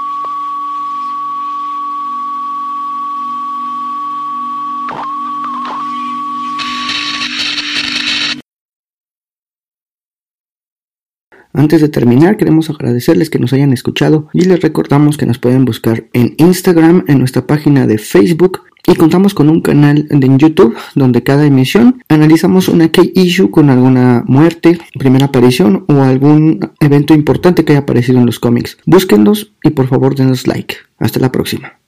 Antes 11.61 11.79
de 11.79 11.89
terminar, 11.89 12.37
queremos 12.37 12.71
agradecerles 12.71 13.29
que 13.29 13.37
nos 13.37 13.53
hayan 13.53 13.71
escuchado 13.71 14.27
y 14.33 14.45
les 14.45 14.61
recordamos 14.61 15.15
que 15.15 15.27
nos 15.27 15.37
pueden 15.37 15.63
buscar 15.63 16.05
en 16.11 16.33
Instagram, 16.37 17.03
en 17.07 17.19
nuestra 17.19 17.45
página 17.45 17.85
de 17.85 17.99
Facebook 17.99 18.63
y 18.87 18.95
contamos 18.95 19.35
con 19.35 19.47
un 19.47 19.61
canal 19.61 20.07
en 20.09 20.39
YouTube 20.39 20.75
donde 20.95 21.21
cada 21.21 21.45
emisión 21.45 22.01
analizamos 22.09 22.67
una 22.67 22.91
key 22.91 23.11
issue 23.13 23.51
con 23.51 23.69
alguna 23.69 24.23
muerte, 24.25 24.79
primera 24.97 25.27
aparición 25.27 25.85
o 25.87 26.01
algún 26.01 26.71
evento 26.79 27.13
importante 27.13 27.63
que 27.63 27.73
haya 27.73 27.81
aparecido 27.81 28.17
en 28.17 28.25
los 28.25 28.39
cómics. 28.39 28.79
Búsquenlos 28.87 29.53
y 29.61 29.69
por 29.69 29.87
favor 29.87 30.15
denos 30.15 30.47
like. 30.47 30.77
Hasta 30.97 31.19
la 31.19 31.31
próxima. 31.31 31.80